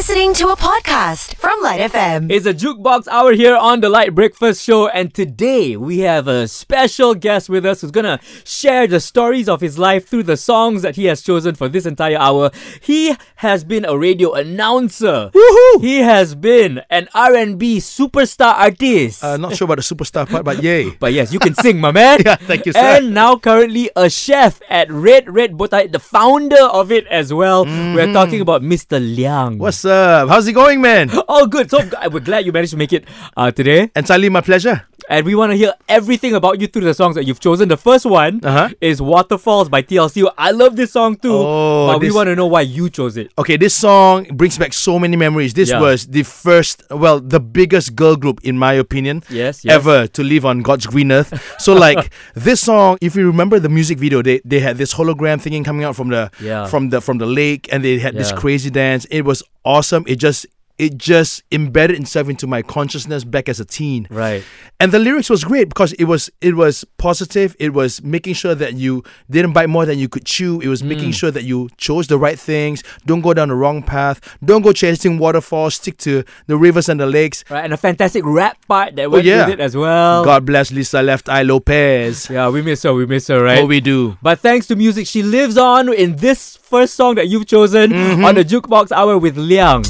listening 0.00 0.32
to 0.32 0.48
a 0.48 0.56
podcast 0.56 1.34
from 1.34 1.60
Lite 1.60 1.92
FM. 1.92 2.32
It's 2.32 2.46
a 2.46 2.54
jukebox 2.54 3.06
hour 3.08 3.34
here 3.34 3.54
on 3.54 3.82
the 3.82 3.90
Lite 3.90 4.14
Breakfast 4.14 4.64
Show, 4.64 4.88
and 4.88 5.12
today 5.12 5.76
we 5.76 5.98
have 5.98 6.26
a 6.26 6.48
special 6.48 7.14
guest 7.14 7.50
with 7.50 7.66
us 7.66 7.82
who's 7.82 7.90
gonna 7.90 8.18
share 8.42 8.86
the 8.86 8.98
stories 8.98 9.46
of 9.46 9.60
his 9.60 9.78
life 9.78 10.08
through 10.08 10.22
the 10.22 10.38
songs 10.38 10.80
that 10.80 10.96
he 10.96 11.04
has 11.04 11.20
chosen 11.20 11.54
for 11.54 11.68
this 11.68 11.84
entire 11.84 12.16
hour. 12.16 12.50
He 12.80 13.14
has 13.44 13.62
been 13.62 13.84
a 13.84 13.92
radio 13.92 14.32
announcer. 14.32 15.30
Woohoo! 15.34 15.82
He 15.82 15.98
has 15.98 16.34
been 16.34 16.80
an 16.88 17.06
R&B 17.12 17.76
superstar 17.80 18.54
artist. 18.54 19.22
Uh, 19.22 19.36
not 19.36 19.54
sure 19.54 19.66
about 19.66 19.84
the 19.84 19.94
superstar 19.94 20.26
part, 20.26 20.46
but 20.46 20.62
yay. 20.62 20.88
but 20.98 21.12
yes, 21.12 21.30
you 21.30 21.38
can 21.38 21.52
sing, 21.52 21.78
my 21.78 21.92
man. 21.92 22.20
Yeah, 22.24 22.36
thank 22.36 22.64
you, 22.64 22.72
sir. 22.72 22.80
And 22.80 23.12
now 23.12 23.36
currently 23.36 23.90
a 23.94 24.08
chef 24.08 24.62
at 24.70 24.90
Red 24.90 25.28
Red 25.28 25.58
Botak, 25.58 25.92
the 25.92 26.00
founder 26.00 26.64
of 26.72 26.90
it 26.90 27.06
as 27.08 27.34
well. 27.34 27.66
We're 27.66 28.14
talking 28.14 28.40
about 28.40 28.62
Mr. 28.62 28.96
Liang. 28.96 29.58
What's 29.58 29.84
up? 29.84 29.89
How's 29.90 30.46
it 30.46 30.52
going, 30.52 30.80
man? 30.80 31.10
Oh, 31.28 31.46
good. 31.46 31.70
So 31.70 31.78
we're 32.10 32.20
glad 32.20 32.44
you 32.44 32.52
managed 32.52 32.72
to 32.72 32.76
make 32.76 32.92
it 32.92 33.04
uh, 33.36 33.50
today. 33.50 33.90
Entirely 33.94 34.28
my 34.28 34.40
pleasure. 34.40 34.86
And 35.10 35.26
we 35.26 35.34
want 35.34 35.50
to 35.50 35.56
hear 35.56 35.74
everything 35.88 36.34
about 36.34 36.60
you 36.60 36.68
through 36.68 36.84
the 36.84 36.94
songs 36.94 37.16
that 37.16 37.24
you've 37.26 37.40
chosen. 37.40 37.68
The 37.68 37.76
first 37.76 38.06
one 38.06 38.38
Uh-huh. 38.44 38.68
is 38.80 39.02
Waterfalls 39.02 39.68
by 39.68 39.82
TLC. 39.82 40.22
I 40.38 40.52
love 40.52 40.76
this 40.76 40.92
song 40.92 41.16
too. 41.16 41.34
Oh, 41.34 41.88
but 41.88 42.00
we 42.00 42.12
want 42.12 42.28
to 42.28 42.36
know 42.36 42.46
why 42.46 42.60
you 42.62 42.88
chose 42.88 43.16
it. 43.16 43.32
Okay, 43.36 43.56
this 43.56 43.74
song 43.74 44.24
brings 44.34 44.56
back 44.56 44.72
so 44.72 45.00
many 45.00 45.16
memories. 45.16 45.52
This 45.54 45.70
Yeah. 45.70 45.80
was 45.80 46.06
the 46.06 46.22
first, 46.22 46.84
well, 46.90 47.18
the 47.20 47.40
biggest 47.40 47.96
girl 47.96 48.14
group, 48.14 48.38
in 48.44 48.56
my 48.56 48.72
opinion, 48.74 49.24
Yes, 49.28 49.64
yes. 49.64 49.74
ever 49.74 50.06
to 50.06 50.22
live 50.22 50.46
on 50.46 50.62
God's 50.62 50.86
green 50.86 51.10
earth. 51.10 51.34
So, 51.58 51.74
like 51.86 52.12
this 52.34 52.60
song, 52.60 52.96
if 53.00 53.16
you 53.16 53.26
remember 53.26 53.58
the 53.58 53.68
music 53.68 53.98
video, 53.98 54.22
they, 54.22 54.40
they 54.44 54.60
had 54.60 54.78
this 54.78 54.94
hologram 54.94 55.42
thingy 55.42 55.64
coming 55.64 55.82
out 55.84 55.96
from 55.96 56.08
the 56.10 56.30
Yeah. 56.40 56.66
from 56.66 56.90
the 56.90 57.00
from 57.00 57.18
the 57.18 57.26
lake, 57.26 57.68
and 57.72 57.82
they 57.84 57.98
had 57.98 58.14
this 58.14 58.30
crazy 58.30 58.70
dance. 58.70 59.06
It 59.10 59.24
was 59.24 59.42
awesome. 59.64 60.04
It 60.06 60.16
just 60.22 60.46
it 60.80 60.96
just 60.96 61.42
embedded 61.52 62.00
itself 62.00 62.28
into 62.28 62.46
my 62.46 62.62
consciousness 62.62 63.22
back 63.24 63.48
as 63.48 63.60
a 63.60 63.64
teen. 63.64 64.06
Right. 64.10 64.42
And 64.80 64.92
the 64.92 64.98
lyrics 64.98 65.28
was 65.28 65.44
great 65.44 65.68
because 65.68 65.92
it 65.94 66.04
was 66.04 66.30
it 66.40 66.54
was 66.56 66.84
positive. 66.96 67.54
It 67.58 67.74
was 67.74 68.02
making 68.02 68.34
sure 68.34 68.54
that 68.54 68.72
you 68.74 69.02
didn't 69.28 69.52
bite 69.52 69.68
more 69.68 69.84
than 69.84 69.98
you 69.98 70.08
could 70.08 70.24
chew. 70.24 70.60
It 70.60 70.68
was 70.68 70.80
Mm. 70.82 70.86
making 70.92 71.12
sure 71.12 71.30
that 71.30 71.44
you 71.44 71.68
chose 71.76 72.06
the 72.06 72.16
right 72.18 72.38
things. 72.38 72.82
Don't 73.04 73.20
go 73.20 73.34
down 73.34 73.48
the 73.48 73.54
wrong 73.62 73.82
path. 73.82 74.20
Don't 74.42 74.62
go 74.62 74.72
chasing 74.72 75.18
waterfalls. 75.18 75.74
Stick 75.74 75.96
to 75.98 76.24
the 76.46 76.56
rivers 76.56 76.88
and 76.88 76.98
the 76.98 77.06
lakes. 77.06 77.44
Right. 77.50 77.64
And 77.64 77.72
a 77.74 77.76
fantastic 77.76 78.22
rap 78.24 78.56
part 78.66 78.96
that 78.96 79.10
went 79.10 79.26
Oh, 79.26 79.28
yeah. 79.28 79.44
with 79.46 79.54
it 79.54 79.60
as 79.60 79.76
well. 79.76 80.24
God 80.24 80.46
bless 80.46 80.72
Lisa 80.72 81.02
Left 81.02 81.28
Eye 81.28 81.42
Lopez. 81.42 82.28
Yeah, 82.30 82.48
we 82.48 82.62
miss 82.62 82.82
her. 82.84 82.94
We 82.94 83.04
miss 83.04 83.28
her, 83.28 83.42
right? 83.44 83.58
Oh, 83.62 83.66
we 83.66 83.80
do. 83.80 84.16
But 84.22 84.40
thanks 84.40 84.66
to 84.68 84.76
music, 84.76 85.06
she 85.06 85.22
lives 85.22 85.58
on 85.58 85.92
in 85.92 86.16
this 86.16 86.56
first 86.56 86.94
song 86.94 87.16
that 87.16 87.28
you've 87.28 87.46
chosen 87.46 87.90
Mm-hmm. 87.92 88.24
on 88.24 88.34
the 88.36 88.44
Jukebox 88.44 88.92
Hour 88.92 89.18
with 89.18 89.36
Liang. 89.36 89.84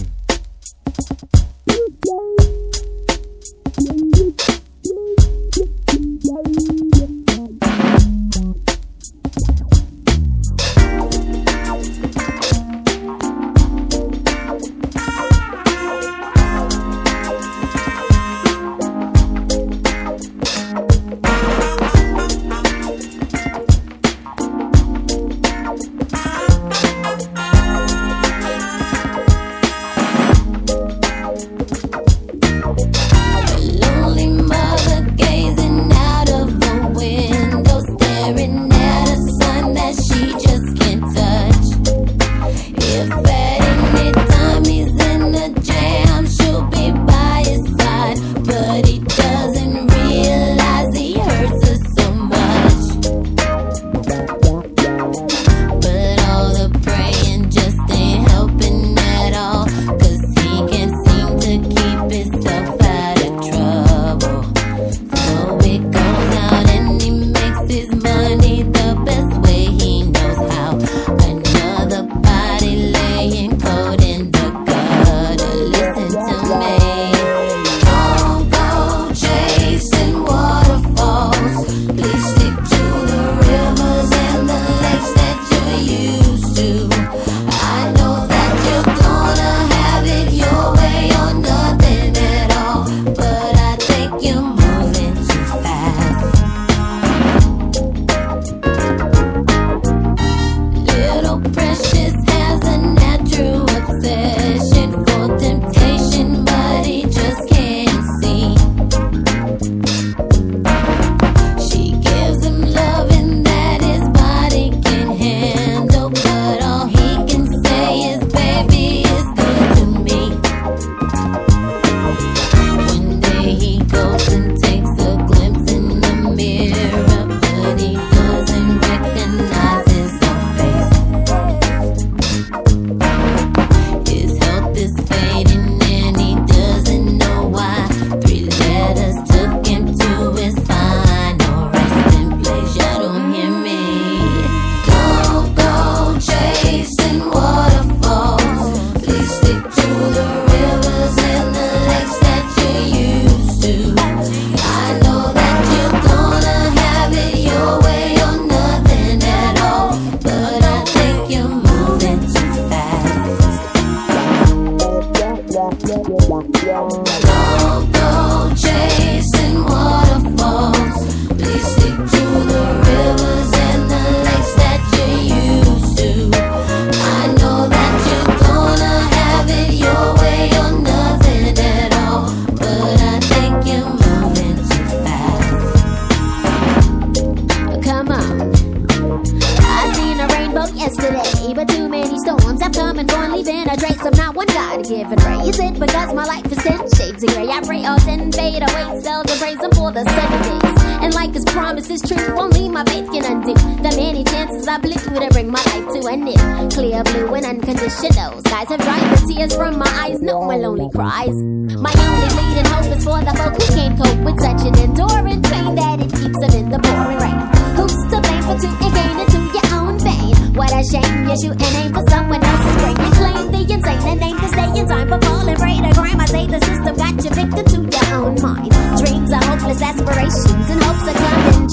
Thank 0.87 1.11
you. 1.11 1.20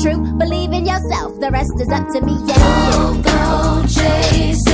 True. 0.07 0.37
Believe 0.37 0.71
in 0.71 0.85
yourself, 0.85 1.39
the 1.39 1.49
rest 1.51 1.73
is 1.79 1.89
up 1.89 2.07
to 2.09 2.21
me. 2.21 2.35
Don't 2.47 3.21
go 3.21 3.83
chasing 3.87 4.66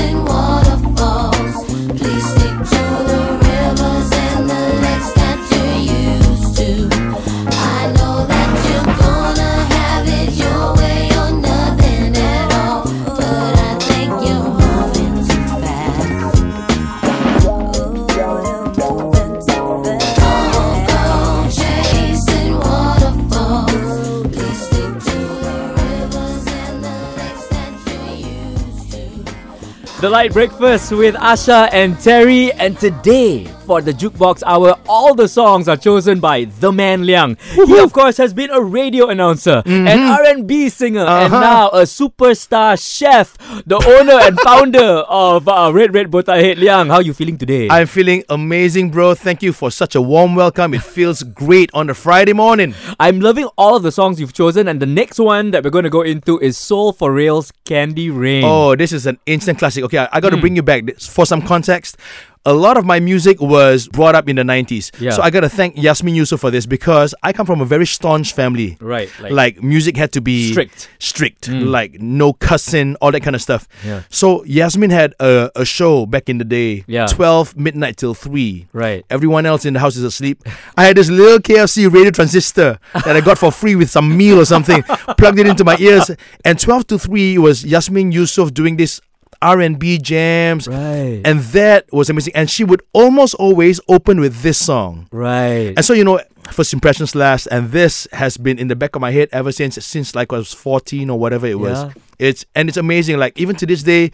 Lite 30.14 30.32
Breakfast 30.32 30.92
with 30.92 31.16
Asha 31.16 31.70
and 31.72 32.00
Terry, 32.00 32.52
and 32.54 32.78
today 32.80 33.48
for 33.66 33.82
the 33.82 33.92
Jukebox 33.94 34.44
Hour, 34.46 34.78
all 34.88 35.16
the 35.16 35.28
songs 35.28 35.68
are 35.68 35.78
chosen 35.78 36.20
by 36.20 36.46
the 36.46 36.72
man 36.72 37.06
Liang. 37.06 37.38
He, 37.54 37.80
of 37.80 37.94
course, 37.94 38.18
has 38.18 38.34
been 38.34 38.50
a 38.52 38.62
radio 38.62 39.08
announcer, 39.10 39.64
an 39.66 39.88
R&B 39.88 40.70
singer, 40.70 41.02
and 41.02 41.34
Uh-huh. 41.34 41.40
now 41.40 41.70
a 41.70 41.84
superstar 41.84 42.76
chef, 42.78 43.38
the 43.66 43.78
owner 43.78 44.20
and 44.22 44.38
founder 44.42 45.04
of 45.08 45.48
uh, 45.48 45.72
Red 45.74 45.94
Red 45.94 46.12
Botak 46.12 46.42
Head 46.42 46.58
Liang. 46.60 46.88
How 46.88 46.96
are 46.96 47.02
you 47.02 47.14
feeling 47.14 47.38
today? 47.38 47.68
I'm 47.70 47.88
feeling 47.88 48.24
amazing, 48.30 48.92
bro. 48.92 49.16
Thank 49.16 49.42
you 49.42 49.54
for 49.54 49.72
such 49.72 49.96
a 49.96 50.02
warm 50.02 50.36
welcome. 50.36 50.74
It 50.74 50.84
feels 50.84 51.24
great 51.24 51.70
on 51.74 51.90
a 51.90 51.94
Friday 51.94 52.34
morning. 52.34 52.76
I'm 53.00 53.20
loving 53.22 53.46
all 53.58 53.76
of 53.78 53.84
the 53.84 53.92
songs 53.92 54.20
you've 54.20 54.34
chosen, 54.34 54.68
and 54.68 54.80
the 54.82 54.86
next 54.86 55.20
one 55.20 55.52
that 55.52 55.64
we're 55.64 55.70
going 55.72 55.86
to 55.86 55.90
go 55.90 56.02
into 56.02 56.40
is 56.40 56.58
Soul 56.58 56.92
for 56.94 57.12
Real's 57.14 57.52
Candy 57.66 58.10
Rain. 58.10 58.44
Oh, 58.46 58.76
this 58.76 58.92
is 58.92 59.06
an 59.06 59.18
instant 59.26 59.60
classic. 59.60 59.84
Okay, 59.86 60.00
I, 60.00 60.10
I 60.14 60.20
got 60.20 60.32
to 60.32 60.38
bring 60.38 60.56
you 60.56 60.64
back 60.64 60.86
This- 60.86 61.08
for 61.08 61.26
some 61.26 61.42
context. 61.42 61.98
A 62.46 62.54
lot 62.54 62.76
of 62.78 62.84
my 62.86 63.00
music 63.00 63.40
was 63.42 63.88
brought 63.88 64.16
up 64.16 64.28
in 64.28 64.36
the 64.36 64.42
90s. 64.44 64.92
Yeah. 65.00 65.12
So 65.12 65.22
I 65.22 65.30
got 65.30 65.42
to 65.42 65.50
thank 65.50 65.78
Yasmin 65.82 66.14
Yusuf 66.14 66.42
for 66.42 66.52
this 66.52 66.66
because 66.66 67.16
I 67.24 67.32
come 67.32 67.46
from 67.46 67.62
a 67.62 67.66
very 67.66 67.86
staunch 67.86 68.34
family. 68.34 68.78
Right, 68.82 69.10
like- 69.22 69.32
Like, 69.32 69.64
music 69.64 69.96
had 69.96 70.12
to 70.14 70.22
be 70.22 70.52
Strict. 70.52 70.90
Strict. 71.00 71.50
Mm. 71.50 71.70
Like 71.70 72.02
no 72.02 72.34
cussing, 72.34 72.96
all 72.96 73.12
that 73.14 73.22
kind 73.24 73.36
of 73.36 73.42
stuff. 73.42 73.68
Yeah. 73.86 74.02
So 74.10 74.44
Yasmin 74.44 74.90
had 74.90 75.14
a, 75.22 75.52
a 75.56 75.64
show 75.64 76.06
back 76.06 76.28
in 76.28 76.38
the 76.38 76.44
day. 76.44 76.84
Yeah. 76.86 77.08
12 77.08 77.56
midnight 77.58 77.96
till 77.98 78.14
3. 78.14 78.68
Right. 78.74 79.06
Everyone 79.10 79.46
else 79.46 79.64
in 79.66 79.74
the 79.74 79.80
house 79.80 79.96
is 79.96 80.04
asleep. 80.04 80.44
I 80.76 80.84
had 80.86 80.98
this 80.98 81.10
little 81.10 81.40
KFC 81.40 81.92
radio 81.92 82.12
transistor 82.12 82.78
that 82.94 83.16
I 83.16 83.22
got 83.22 83.38
for 83.38 83.52
free 83.52 83.76
with 83.76 83.90
some 83.90 84.18
meal 84.18 84.40
or 84.40 84.46
something. 84.46 84.84
plugged 85.18 85.40
it 85.40 85.48
into 85.48 85.64
my 85.64 85.78
ears, 85.80 86.12
and 86.44 86.60
12 86.60 86.88
to 86.88 87.00
3 87.00 87.38
was 87.38 87.64
Yasmin 87.64 88.12
Yusuf 88.12 88.54
doing 88.54 88.76
this 88.76 89.00
R&B 89.42 89.98
jams. 90.00 90.68
Right. 90.68 91.22
And 91.26 91.40
that 91.40 91.92
was 91.92 92.10
amazing. 92.10 92.36
And 92.36 92.50
she 92.50 92.64
would 92.64 92.82
almost 92.94 93.34
always 93.36 93.80
open 93.88 94.20
with 94.20 94.42
this 94.42 94.58
song. 94.58 95.08
right. 95.12 95.74
And 95.76 95.84
so, 95.84 95.94
you 95.94 96.04
know, 96.04 96.20
first 96.52 96.74
impressions 96.74 97.16
last, 97.16 97.48
and 97.48 97.72
this 97.72 98.08
has 98.12 98.38
been 98.38 98.60
in 98.60 98.68
the 98.68 98.76
back 98.76 98.96
of 98.96 99.02
my 99.02 99.12
head 99.12 99.30
ever 99.32 99.52
since, 99.52 99.76
since 99.86 100.16
like 100.16 100.34
I 100.34 100.38
was 100.38 100.54
14 100.54 101.10
or 101.10 101.18
whatever 101.20 101.48
it 101.48 101.60
was. 101.60 101.84
Yeah. 101.84 101.94
It's 102.20 102.46
and 102.56 102.70
it's 102.70 102.78
amazing. 102.78 103.18
Like 103.18 103.38
even 103.40 103.56
to 103.58 103.66
this 103.66 103.84
day, 103.84 104.12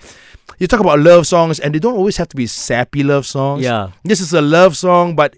you 0.57 0.67
talk 0.67 0.79
about 0.79 0.99
love 0.99 1.27
songs, 1.27 1.59
and 1.59 1.75
they 1.75 1.79
don't 1.79 1.95
always 1.95 2.17
have 2.17 2.29
to 2.29 2.35
be 2.35 2.47
sappy 2.47 3.03
love 3.03 3.25
songs. 3.25 3.63
Yeah. 3.63 3.91
This 4.03 4.19
is 4.21 4.33
a 4.33 4.41
love 4.41 4.75
song, 4.77 5.15
but 5.15 5.35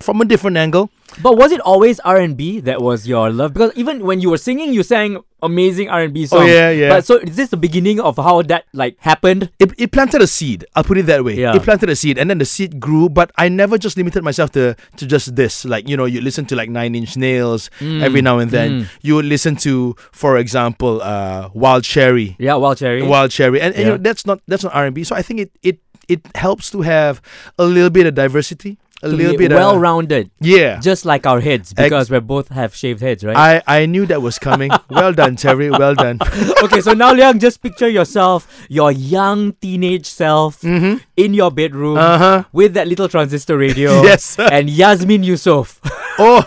from 0.00 0.20
a 0.20 0.24
different 0.24 0.56
angle. 0.56 0.90
But 1.22 1.36
was 1.36 1.52
it 1.52 1.60
always 1.60 2.00
R 2.00 2.16
and 2.18 2.36
B 2.36 2.60
that 2.60 2.82
was 2.82 3.08
your 3.08 3.30
love? 3.30 3.52
Because 3.54 3.72
even 3.76 4.04
when 4.04 4.20
you 4.20 4.30
were 4.30 4.38
singing, 4.38 4.72
you 4.74 4.82
sang 4.82 5.22
amazing 5.42 5.88
R 5.88 6.02
and 6.02 6.12
B 6.14 6.26
songs. 6.26 6.42
Oh, 6.42 6.46
yeah, 6.46 6.70
yeah. 6.70 6.88
But 6.88 7.04
so 7.06 7.16
is 7.18 7.36
this 7.36 7.50
the 7.50 7.56
beginning 7.56 8.00
of 8.00 8.16
how 8.16 8.42
that 8.42 8.64
like 8.72 8.96
happened? 9.00 9.50
It, 9.58 9.72
it 9.78 9.92
planted 9.92 10.20
a 10.22 10.26
seed. 10.26 10.64
I'll 10.74 10.84
put 10.84 10.98
it 10.98 11.06
that 11.06 11.24
way. 11.24 11.34
Yeah. 11.34 11.54
It 11.56 11.62
planted 11.62 11.88
a 11.90 11.96
seed, 11.96 12.18
and 12.18 12.28
then 12.28 12.38
the 12.38 12.44
seed 12.44 12.80
grew. 12.80 13.08
But 13.08 13.30
I 13.36 13.48
never 13.48 13.78
just 13.78 13.96
limited 13.96 14.22
myself 14.24 14.50
to 14.52 14.76
to 14.96 15.06
just 15.06 15.36
this. 15.36 15.64
Like 15.64 15.88
you 15.88 15.96
know, 15.96 16.04
you 16.04 16.20
listen 16.20 16.44
to 16.46 16.56
like 16.56 16.68
Nine 16.70 16.94
Inch 16.94 17.16
Nails 17.16 17.70
every 17.80 18.22
now 18.22 18.38
and 18.38 18.50
then. 18.50 18.82
mm. 18.82 18.88
You 19.02 19.14
would 19.16 19.26
listen 19.26 19.56
to, 19.56 19.94
for 20.12 20.36
example, 20.38 21.00
uh, 21.02 21.50
Wild 21.54 21.84
Cherry. 21.84 22.36
Yeah, 22.38 22.54
Wild 22.56 22.78
Cherry. 22.78 23.02
Wild 23.02 23.30
Cherry, 23.30 23.60
and, 23.60 23.74
and 23.74 23.84
you 23.84 23.90
know 23.92 23.96
that's 23.98 24.26
not 24.26 24.40
that's 24.46 24.64
not 24.64 24.74
R 24.74 24.86
and 24.86 24.94
B. 24.94 25.04
So 25.04 25.14
I 25.14 25.22
think 25.22 25.40
it 25.40 25.50
it 25.62 25.78
it 26.08 26.20
helps 26.34 26.70
to 26.70 26.82
have 26.82 27.20
a 27.58 27.64
little 27.64 27.90
bit 27.90 28.06
of 28.06 28.14
diversity, 28.14 28.78
a 29.02 29.08
little 29.08 29.36
bit 29.36 29.50
well 29.52 29.78
rounded. 29.78 30.30
yeah. 30.40 30.80
just 30.80 31.04
like 31.04 31.26
our 31.26 31.40
heads, 31.40 31.72
because 31.72 32.10
we 32.10 32.18
both 32.20 32.48
have 32.48 32.74
shaved 32.74 33.00
heads, 33.00 33.22
right? 33.24 33.36
I 33.36 33.82
I 33.82 33.86
knew 33.86 34.06
that 34.06 34.22
was 34.22 34.38
coming. 34.38 34.70
well 34.90 35.12
done, 35.12 35.36
Terry. 35.36 35.70
Well 35.70 35.94
done. 35.94 36.18
okay, 36.64 36.80
so 36.80 36.92
now 36.94 37.12
Liang, 37.12 37.38
just 37.38 37.60
picture 37.62 37.88
yourself, 37.88 38.46
your 38.68 38.90
young 38.92 39.52
teenage 39.60 40.06
self, 40.06 40.64
in 40.64 41.34
your 41.34 41.50
bedroom 41.50 41.96
Mm-hmm. 41.96 42.14
Uh 42.14 42.18
huh. 42.18 42.44
with 42.52 42.74
that 42.74 42.88
little 42.88 43.08
transistor 43.08 43.56
radio. 43.58 44.02
Yes, 44.10 44.24
sir. 44.24 44.48
And 44.50 44.70
Yasmin 44.70 45.22
Yusof. 45.22 45.78
Oh, 46.18 46.40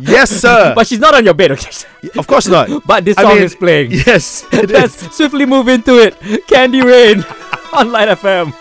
yes, 0.00 0.30
sir. 0.30 0.72
but 0.74 0.86
she's 0.86 0.98
not 1.00 1.14
on 1.14 1.24
your 1.24 1.34
bed, 1.34 1.52
okay? 1.52 1.70
of 2.18 2.26
course 2.26 2.46
not. 2.48 2.68
But 2.86 3.04
this 3.04 3.16
I 3.16 3.22
song 3.22 3.34
mean, 3.36 3.42
is 3.44 3.54
playing. 3.54 3.90
Yes, 3.92 4.44
it 4.52 4.68
Let's 4.70 5.02
is. 5.02 5.12
swiftly 5.16 5.46
move 5.46 5.68
into 5.68 5.96
it. 5.98 6.14
Candy 6.46 6.82
Rain 6.82 7.24
on 7.72 7.90
Lite 7.92 8.08
FM. 8.20 8.52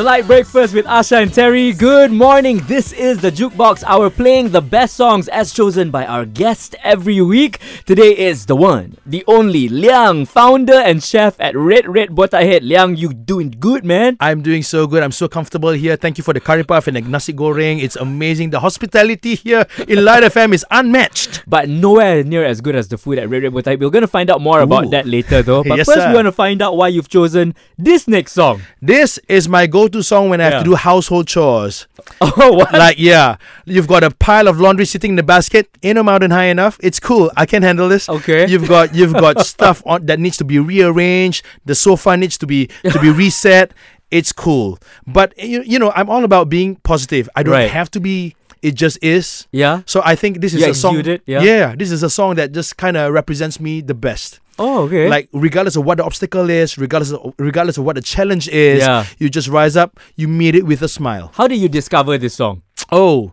The 0.00 0.04
Lite 0.04 0.26
Breakfast 0.26 0.72
with 0.72 0.86
Asha 0.86 1.20
and 1.20 1.30
Terry. 1.30 1.74
Good 1.74 2.10
morning. 2.10 2.62
This 2.64 2.90
is 2.94 3.20
the 3.20 3.30
Jukebox 3.30 3.84
Hour 3.84 4.08
playing 4.08 4.48
the 4.48 4.62
best 4.62 4.96
songs 4.96 5.28
as 5.28 5.52
chosen 5.52 5.90
by 5.90 6.06
our 6.06 6.24
guest 6.24 6.74
every 6.82 7.20
week. 7.20 7.60
Today 7.84 8.16
is 8.16 8.46
the 8.46 8.56
one, 8.56 8.96
the 9.04 9.22
only 9.26 9.68
Liang, 9.68 10.24
founder 10.24 10.72
and 10.80 11.04
chef 11.04 11.38
at 11.38 11.54
Red 11.54 11.86
Red 11.86 12.16
Botak 12.16 12.40
Head. 12.40 12.64
Liang, 12.64 12.96
you 12.96 13.12
doing 13.12 13.50
good, 13.60 13.84
man? 13.84 14.16
I'm 14.20 14.40
doing 14.40 14.62
so 14.62 14.86
good. 14.86 15.02
I'm 15.02 15.12
so 15.12 15.28
comfortable 15.28 15.68
here. 15.72 15.96
Thank 15.96 16.16
you 16.16 16.24
for 16.24 16.32
the 16.32 16.40
curry 16.40 16.64
puff 16.64 16.86
and 16.86 16.96
the 16.96 17.02
nasi 17.02 17.34
goreng. 17.34 17.82
It's 17.82 17.96
amazing. 17.96 18.48
The 18.56 18.60
hospitality 18.60 19.34
here 19.34 19.66
in 19.86 20.02
Lite 20.02 20.22
FM 20.32 20.54
is 20.54 20.64
unmatched. 20.70 21.42
But 21.46 21.68
nowhere 21.68 22.24
near 22.24 22.46
as 22.46 22.62
good 22.62 22.74
as 22.74 22.88
the 22.88 22.96
food 22.96 23.18
at 23.18 23.28
Red 23.28 23.42
Red 23.42 23.52
Botak. 23.52 23.78
We're 23.78 23.90
going 23.90 24.00
to 24.00 24.08
find 24.08 24.30
out 24.30 24.40
more 24.40 24.62
about 24.62 24.90
that 24.92 25.04
later 25.06 25.42
though. 25.42 25.62
But 25.70 25.76
Yes, 25.76 25.86
first, 25.86 25.98
sir. 25.98 26.08
we 26.08 26.14
want 26.14 26.24
to 26.24 26.32
find 26.32 26.62
out 26.62 26.78
why 26.78 26.88
you've 26.88 27.10
chosen 27.10 27.54
this 27.76 28.08
next 28.08 28.32
song. 28.32 28.62
This 28.80 29.18
is 29.28 29.46
my 29.46 29.66
go-to 29.90 30.02
song 30.02 30.30
when 30.30 30.40
I 30.40 30.44
have 30.44 30.52
Yeah. 30.52 30.58
to 30.60 30.64
do 30.64 30.74
household 30.74 31.26
chores. 31.26 31.86
Oh, 32.20 32.52
what? 32.52 32.72
like 32.72 32.98
yeah, 32.98 33.36
you've 33.64 33.86
got 33.88 34.04
a 34.04 34.10
pile 34.10 34.46
of 34.48 34.60
laundry 34.60 34.84
sitting 34.84 35.10
in 35.10 35.16
the 35.16 35.22
basket. 35.22 35.68
Ain't 35.82 35.96
no 35.96 36.02
mountain 36.02 36.30
high 36.30 36.46
enough. 36.46 36.78
It's 36.82 37.00
cool. 37.00 37.30
I 37.36 37.46
can 37.46 37.62
handle 37.62 37.88
this. 37.88 38.08
Okay. 38.08 38.46
You've 38.48 38.68
got 38.68 38.94
you've 38.94 39.12
got 39.12 39.46
stuff 39.54 39.82
on 39.86 40.06
that 40.06 40.18
needs 40.20 40.36
to 40.38 40.44
be 40.44 40.58
rearranged. 40.58 41.44
The 41.64 41.74
sofa 41.74 42.16
needs 42.16 42.36
to 42.38 42.46
be 42.46 42.68
to 42.84 42.98
be 43.00 43.10
reset. 43.10 43.72
It's 44.10 44.32
cool. 44.32 44.78
But 45.06 45.32
you, 45.38 45.62
you 45.62 45.78
know, 45.78 45.92
I'm 45.94 46.10
all 46.10 46.24
about 46.24 46.48
being 46.48 46.76
positive. 46.82 47.28
I 47.36 47.42
don't 47.42 47.54
Right. 47.54 47.70
have 47.70 47.90
to 47.92 48.00
be. 48.00 48.34
It 48.60 48.74
just 48.74 48.98
is. 49.02 49.46
Yeah. 49.52 49.80
So 49.86 50.02
I 50.04 50.14
think 50.14 50.40
this 50.42 50.52
is 50.52 50.60
You 50.60 50.70
a 50.70 50.74
song. 50.74 50.98
exude 50.98 51.08
it, 51.08 51.22
yeah? 51.24 51.74
this 51.74 51.90
is 51.90 52.02
a 52.02 52.10
song 52.10 52.34
that 52.36 52.52
just 52.52 52.76
kind 52.76 52.96
of 52.98 53.12
represents 53.14 53.58
me 53.60 53.80
the 53.80 53.94
best. 53.94 54.40
Oh, 54.60 54.82
okay. 54.84 55.08
Like 55.08 55.28
regardless 55.32 55.74
of 55.76 55.84
what 55.84 55.96
the 55.98 56.04
obstacle 56.04 56.48
is, 56.50 56.76
regardless 56.78 57.12
of, 57.12 57.34
regardless 57.38 57.78
of 57.78 57.84
what 57.84 57.96
the 57.96 58.02
challenge 58.02 58.46
is, 58.48 58.80
Yeah. 58.80 59.06
you 59.18 59.28
just 59.30 59.48
rise 59.48 59.76
up. 59.76 59.98
You 60.16 60.28
meet 60.28 60.54
it 60.54 60.64
with 60.66 60.82
a 60.82 60.88
smile. 60.88 61.32
how 61.34 61.48
did 61.48 61.58
you 61.58 61.68
discover 61.68 62.18
this 62.18 62.34
song? 62.34 62.62
Oh, 62.92 63.32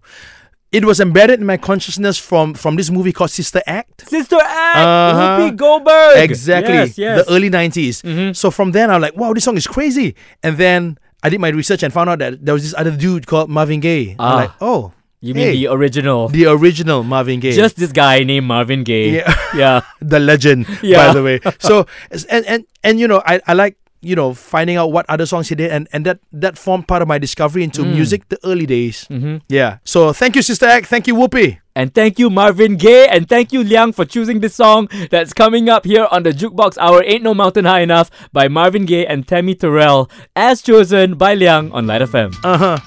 it 0.72 0.84
was 0.86 1.00
embedded 1.00 1.39
in 1.39 1.46
my 1.46 1.57
consciousness 1.57 2.17
from 2.17 2.53
from 2.53 2.75
this 2.75 2.89
movie 2.89 3.13
called 3.13 3.31
Sister 3.31 3.62
Act. 3.67 4.07
Sister 4.10 4.38
Act, 4.41 4.77
Uh-huh. 4.77 5.38
Whoopi 5.39 5.55
Goldberg. 5.55 6.17
Exactly, 6.29 6.74
Yes, 6.75 6.98
yes. 6.98 7.25
the 7.25 7.34
early 7.34 7.50
90s. 7.50 8.01
Mhm. 8.03 8.36
So 8.36 8.51
from 8.51 8.72
then 8.72 8.89
I'm 8.91 9.01
like, 9.01 9.15
wow, 9.15 9.34
this 9.34 9.43
song 9.46 9.57
is 9.57 9.67
crazy. 9.67 10.15
And 10.43 10.57
then 10.57 10.98
I 11.24 11.29
did 11.29 11.39
my 11.41 11.50
research 11.50 11.84
and 11.84 11.91
found 11.93 12.10
out 12.10 12.19
that 12.19 12.46
there 12.46 12.53
was 12.53 12.63
this 12.63 12.75
other 12.77 12.91
dude 12.91 13.25
called 13.27 13.50
Marvin 13.50 13.79
Gaye. 13.79 14.15
Ah. 14.19 14.29
I'm 14.29 14.36
like, 14.43 14.51
oh, 14.62 14.91
You 15.27 15.34
mean 15.36 15.48
hey, 15.51 15.55
the 15.60 15.67
original? 15.67 16.29
the 16.29 16.46
original 16.48 17.03
Marvin 17.03 17.39
Gaye. 17.43 17.51
Just 17.51 17.75
this 17.75 17.91
guy 17.91 18.24
named 18.24 18.48
Marvin 18.48 18.84
Gaye. 18.88 19.19
Yeah. 19.19 19.36
yeah. 19.55 19.81
the 20.01 20.19
legend, 20.24 20.65
Yeah. 20.81 21.07
by 21.07 21.13
the 21.13 21.24
way. 21.24 21.38
So 21.60 21.86
and 22.31 22.46
and 22.48 22.62
and 22.84 23.00
you 23.00 23.07
know, 23.12 23.22
I, 23.25 23.41
I 23.46 23.53
like 23.53 23.75
you 24.00 24.15
know 24.15 24.31
finding 24.34 24.77
out 24.77 24.93
what 24.96 25.05
other 25.10 25.25
songs 25.25 25.50
he 25.50 25.55
did, 25.55 25.69
and 25.72 25.88
and 25.91 26.05
that 26.05 26.19
that 26.31 26.55
formed 26.57 26.88
part 26.88 27.01
of 27.01 27.07
my 27.12 27.17
discovery 27.19 27.63
into 27.67 27.81
Mm. 27.84 27.93
music, 28.00 28.29
the 28.29 28.39
early 28.48 28.65
days. 28.65 29.03
Mhm. 29.12 29.41
Yeah. 29.50 29.84
So 29.84 30.13
thank 30.13 30.36
you, 30.38 30.41
Sister 30.41 30.65
Act. 30.65 30.86
Thank 30.88 31.07
you, 31.12 31.15
Whoopi. 31.15 31.60
And 31.75 31.93
thank 31.93 32.17
you, 32.17 32.29
Marvin 32.31 32.74
Gaye, 32.77 33.05
and 33.12 33.27
thank 33.29 33.51
you, 33.53 33.62
Liang, 33.63 33.93
for 33.93 34.05
choosing 34.05 34.39
this 34.39 34.55
song 34.55 34.88
that's 35.12 35.34
coming 35.34 35.69
up 35.69 35.86
here 35.86 36.07
on 36.10 36.24
the 36.24 36.31
Jukebox 36.34 36.77
Hour 36.79 37.03
Ain't 37.05 37.22
No 37.22 37.34
Mountain 37.36 37.65
High 37.65 37.81
Enough 37.81 38.10
by 38.34 38.48
Marvin 38.48 38.86
Gaye 38.86 39.05
and 39.05 39.27
Tammy 39.27 39.53
Terrell, 39.53 40.10
as 40.36 40.62
chosen 40.63 41.15
by 41.22 41.36
Liang 41.36 41.69
on 41.74 41.86
Lite 41.86 42.01
FM. 42.10 42.34
Uh 42.43 42.79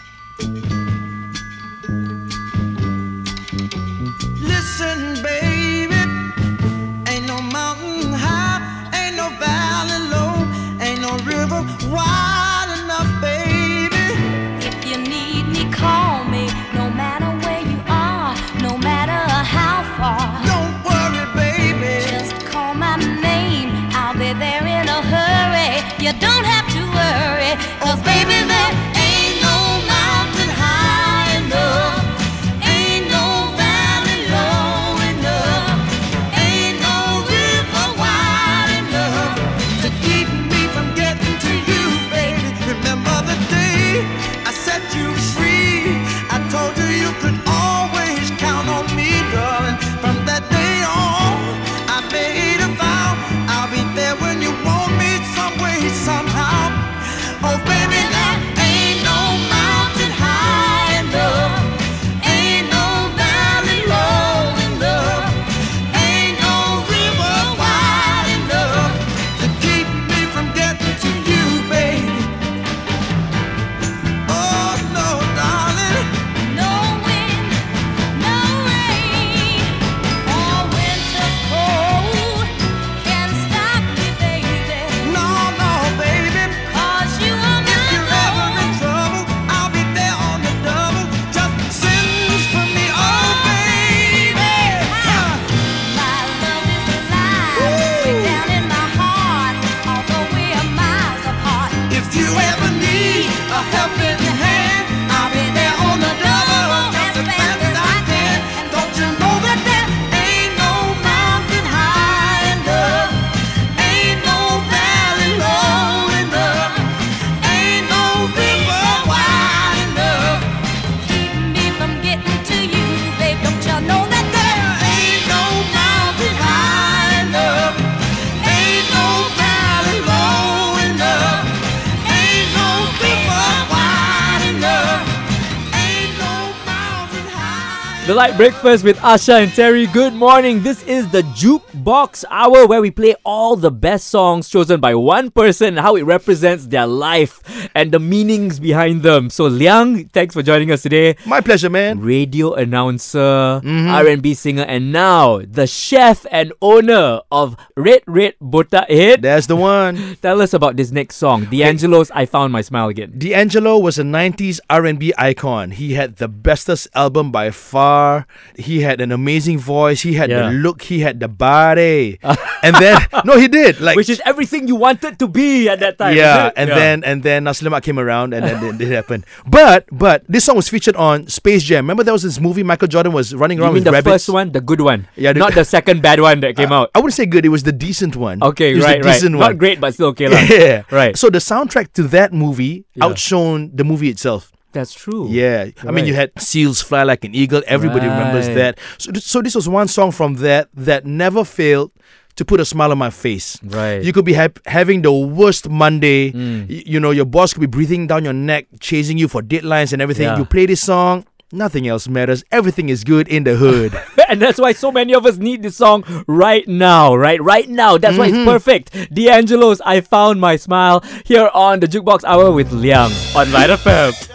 The 138.10 138.16
Lite 138.16 138.36
Breakfast 138.36 138.82
with 138.82 138.98
Asha 138.98 139.44
and 139.44 139.52
Terry. 139.52 139.86
Good 139.86 140.14
morning. 140.14 140.64
This 140.64 140.82
is 140.82 141.08
the 141.12 141.22
Jukebox 141.22 142.24
Hour 142.28 142.66
where 142.66 142.80
we 142.80 142.90
play 142.90 143.14
all 143.24 143.54
the 143.54 143.70
best 143.70 144.08
songs 144.08 144.48
chosen 144.48 144.80
by 144.80 144.96
one 144.96 145.30
person 145.30 145.68
and 145.68 145.78
how 145.78 145.94
it 145.94 146.02
represents 146.02 146.66
their 146.66 146.88
life 146.88 147.38
and 147.72 147.92
the 147.92 148.00
meanings 148.00 148.58
behind 148.58 149.04
them. 149.04 149.30
So, 149.30 149.46
Liang, 149.46 150.08
thanks 150.08 150.34
for 150.34 150.42
joining 150.42 150.72
us 150.72 150.82
today. 150.82 151.14
My 151.24 151.40
pleasure, 151.40 151.70
man. 151.70 152.00
radio 152.00 152.54
announcer, 152.54 153.62
mm-hmm. 153.62 153.88
R&B 153.88 154.34
singer, 154.34 154.64
and 154.64 154.90
now 154.90 155.38
the 155.46 155.68
chef 155.68 156.26
and 156.32 156.52
owner 156.60 157.20
of 157.30 157.56
Red 157.76 158.02
Red 158.08 158.34
Botak 158.42 158.90
Head. 158.90 159.22
That's 159.22 159.46
the 159.46 159.54
one. 159.54 160.16
Tell 160.20 160.42
us 160.42 160.52
about 160.52 160.74
this 160.74 160.90
next 160.90 161.14
song, 161.14 161.44
D'Angelo's 161.44 162.10
"I 162.10 162.26
Found 162.26 162.52
My 162.52 162.62
Smile 162.62 162.88
Again." 162.88 163.14
D'Angelo 163.16 163.78
was 163.78 164.00
a 164.00 164.02
90s 164.02 164.58
R&B 164.68 165.14
icon. 165.16 165.70
He 165.70 165.94
had 165.94 166.16
the 166.16 166.26
bestest 166.26 166.88
album 166.96 167.30
by 167.30 167.52
far 167.52 167.99
guitar. 168.00 168.26
He 168.56 168.80
had 168.80 169.00
an 169.00 169.12
amazing 169.12 169.58
voice. 169.58 170.02
He 170.02 170.14
had 170.14 170.30
Yeah. 170.30 170.48
the 170.48 170.52
look. 170.56 170.82
He 170.82 171.00
had 171.00 171.20
the 171.20 171.28
body. 171.28 172.18
and 172.62 172.74
then 172.76 172.98
no, 173.24 173.36
he 173.38 173.48
did 173.48 173.80
like 173.80 173.96
Which 173.96 174.08
is 174.08 174.20
everything 174.24 174.68
you 174.68 174.76
wanted 174.76 175.18
to 175.18 175.28
be 175.28 175.68
at 175.68 175.80
that 175.80 175.98
time. 175.98 176.16
yeah, 176.16 176.50
and 176.56 176.68
then 176.70 177.04
and 177.04 177.22
then 177.22 177.44
Naslimat 177.44 177.82
came 177.82 177.98
around 177.98 178.32
and 178.34 178.44
then 178.44 178.56
it, 178.64 178.80
it 178.80 178.90
happened. 178.92 179.24
But 179.46 179.86
but 179.92 180.24
this 180.28 180.44
song 180.44 180.56
was 180.56 180.68
featured 180.68 180.96
on 180.96 181.26
Space 181.28 181.62
Jam. 181.64 181.84
Remember 181.84 182.04
there 182.04 182.14
was 182.16 182.22
this 182.24 182.40
movie 182.40 182.62
Michael 182.62 182.88
Jordan 182.88 183.12
was 183.12 183.34
running 183.34 183.60
around 183.60 183.74
with 183.74 183.84
the 183.84 183.92
rabbits. 183.92 184.26
first 184.26 184.28
one, 184.28 184.52
the 184.52 184.60
good 184.60 184.80
one, 184.80 185.08
Yeah, 185.16 185.32
the- 185.32 185.40
not 185.40 185.54
the 185.54 185.64
second 185.64 186.02
bad 186.02 186.20
one 186.20 186.40
that 186.40 186.56
came 186.56 186.72
out. 186.72 186.90
I 186.94 186.98
wouldn't 187.00 187.14
say 187.16 187.26
good. 187.26 187.44
It 187.44 187.50
was 187.52 187.62
the 187.64 187.72
decent 187.74 188.16
one. 188.16 188.42
Okay, 188.42 188.72
it 188.72 188.76
was 188.76 188.84
right, 188.84 189.04
right. 189.04 189.22
Not 189.30 189.38
one. 189.38 189.56
great, 189.56 189.80
but 189.80 189.94
still 189.94 190.12
okay, 190.16 190.28
lah. 190.28 190.40
Yeah, 190.50 190.82
Right. 190.90 191.16
So 191.16 191.30
the 191.30 191.38
soundtrack 191.38 191.92
to 191.94 192.02
that 192.14 192.32
movie 192.32 192.84
Yeah. 192.94 193.06
outshone 193.06 193.70
the 193.74 193.84
movie 193.84 194.08
itself. 194.10 194.52
That's 194.72 194.92
true. 194.94 195.26
Yeah, 195.28 195.70
I 195.86 195.90
mean, 195.90 196.06
you 196.06 196.14
had 196.14 196.30
"Seal's 196.38 196.80
Fly 196.80 197.02
Like 197.02 197.24
an 197.24 197.34
Eagle." 197.34 197.62
Everybody 197.66 198.06
remembers 198.06 198.46
that. 198.48 198.78
So, 198.98 199.10
th- 199.12 199.24
so 199.24 199.42
this 199.42 199.54
was 199.54 199.68
one 199.68 199.88
song 199.88 200.12
from 200.12 200.34
that 200.34 200.68
that 200.74 201.04
never 201.06 201.44
failed 201.44 201.90
to 202.36 202.44
put 202.44 202.60
a 202.60 202.64
smile 202.64 202.92
on 202.92 202.98
my 202.98 203.10
face. 203.10 203.58
Right. 203.64 204.00
Mm. 204.00 204.04
You 204.04 204.12
could 204.12 204.24
be 204.24 204.32
hap 204.32 204.58
having 204.66 205.02
the 205.02 205.12
worst 205.12 205.68
Monday. 205.68 206.30
Y- 206.30 206.82
you 206.86 207.00
know, 207.00 207.10
your 207.10 207.24
boss 207.26 207.52
could 207.52 207.60
be 207.60 207.66
breathing 207.66 208.06
down 208.06 208.22
your 208.24 208.32
neck, 208.32 208.66
chasing 208.80 209.18
you 209.18 209.26
for 209.28 209.42
deadlines 209.42 209.92
and 209.92 210.00
everything. 210.00 210.24
Yeah. 210.26 210.38
You 210.38 210.44
play 210.46 210.64
this 210.66 210.80
song, 210.80 211.26
nothing 211.52 211.88
else 211.88 212.08
matters. 212.08 212.44
Everything 212.52 212.88
is 212.88 213.02
good 213.04 213.26
in 213.28 213.42
the 213.44 213.56
hood. 213.56 213.92
and 214.28 214.40
that's 214.40 214.58
why 214.60 214.72
so 214.72 214.92
many 214.92 215.12
of 215.14 215.26
us 215.26 215.36
need 215.38 215.62
this 215.64 215.76
song 215.76 216.04
right 216.28 216.66
now, 216.68 217.14
right? 217.14 217.42
Right 217.42 217.68
now. 217.68 217.98
That's 217.98 218.16
why 218.16 218.30
Mm-hmm. 218.30 218.48
it's 218.48 218.64
perfect. 218.64 219.12
D'Angelo's 219.12 219.80
I 219.84 220.00
Found 220.00 220.40
My 220.40 220.54
Smile 220.56 221.02
here 221.26 221.50
on 221.52 221.80
the 221.80 221.88
Jukebox 221.88 222.22
Hour 222.24 222.52
with 222.52 222.72
Liang 222.72 223.10
on 223.36 223.50
Lite 223.52 223.70
FM. 223.70 224.29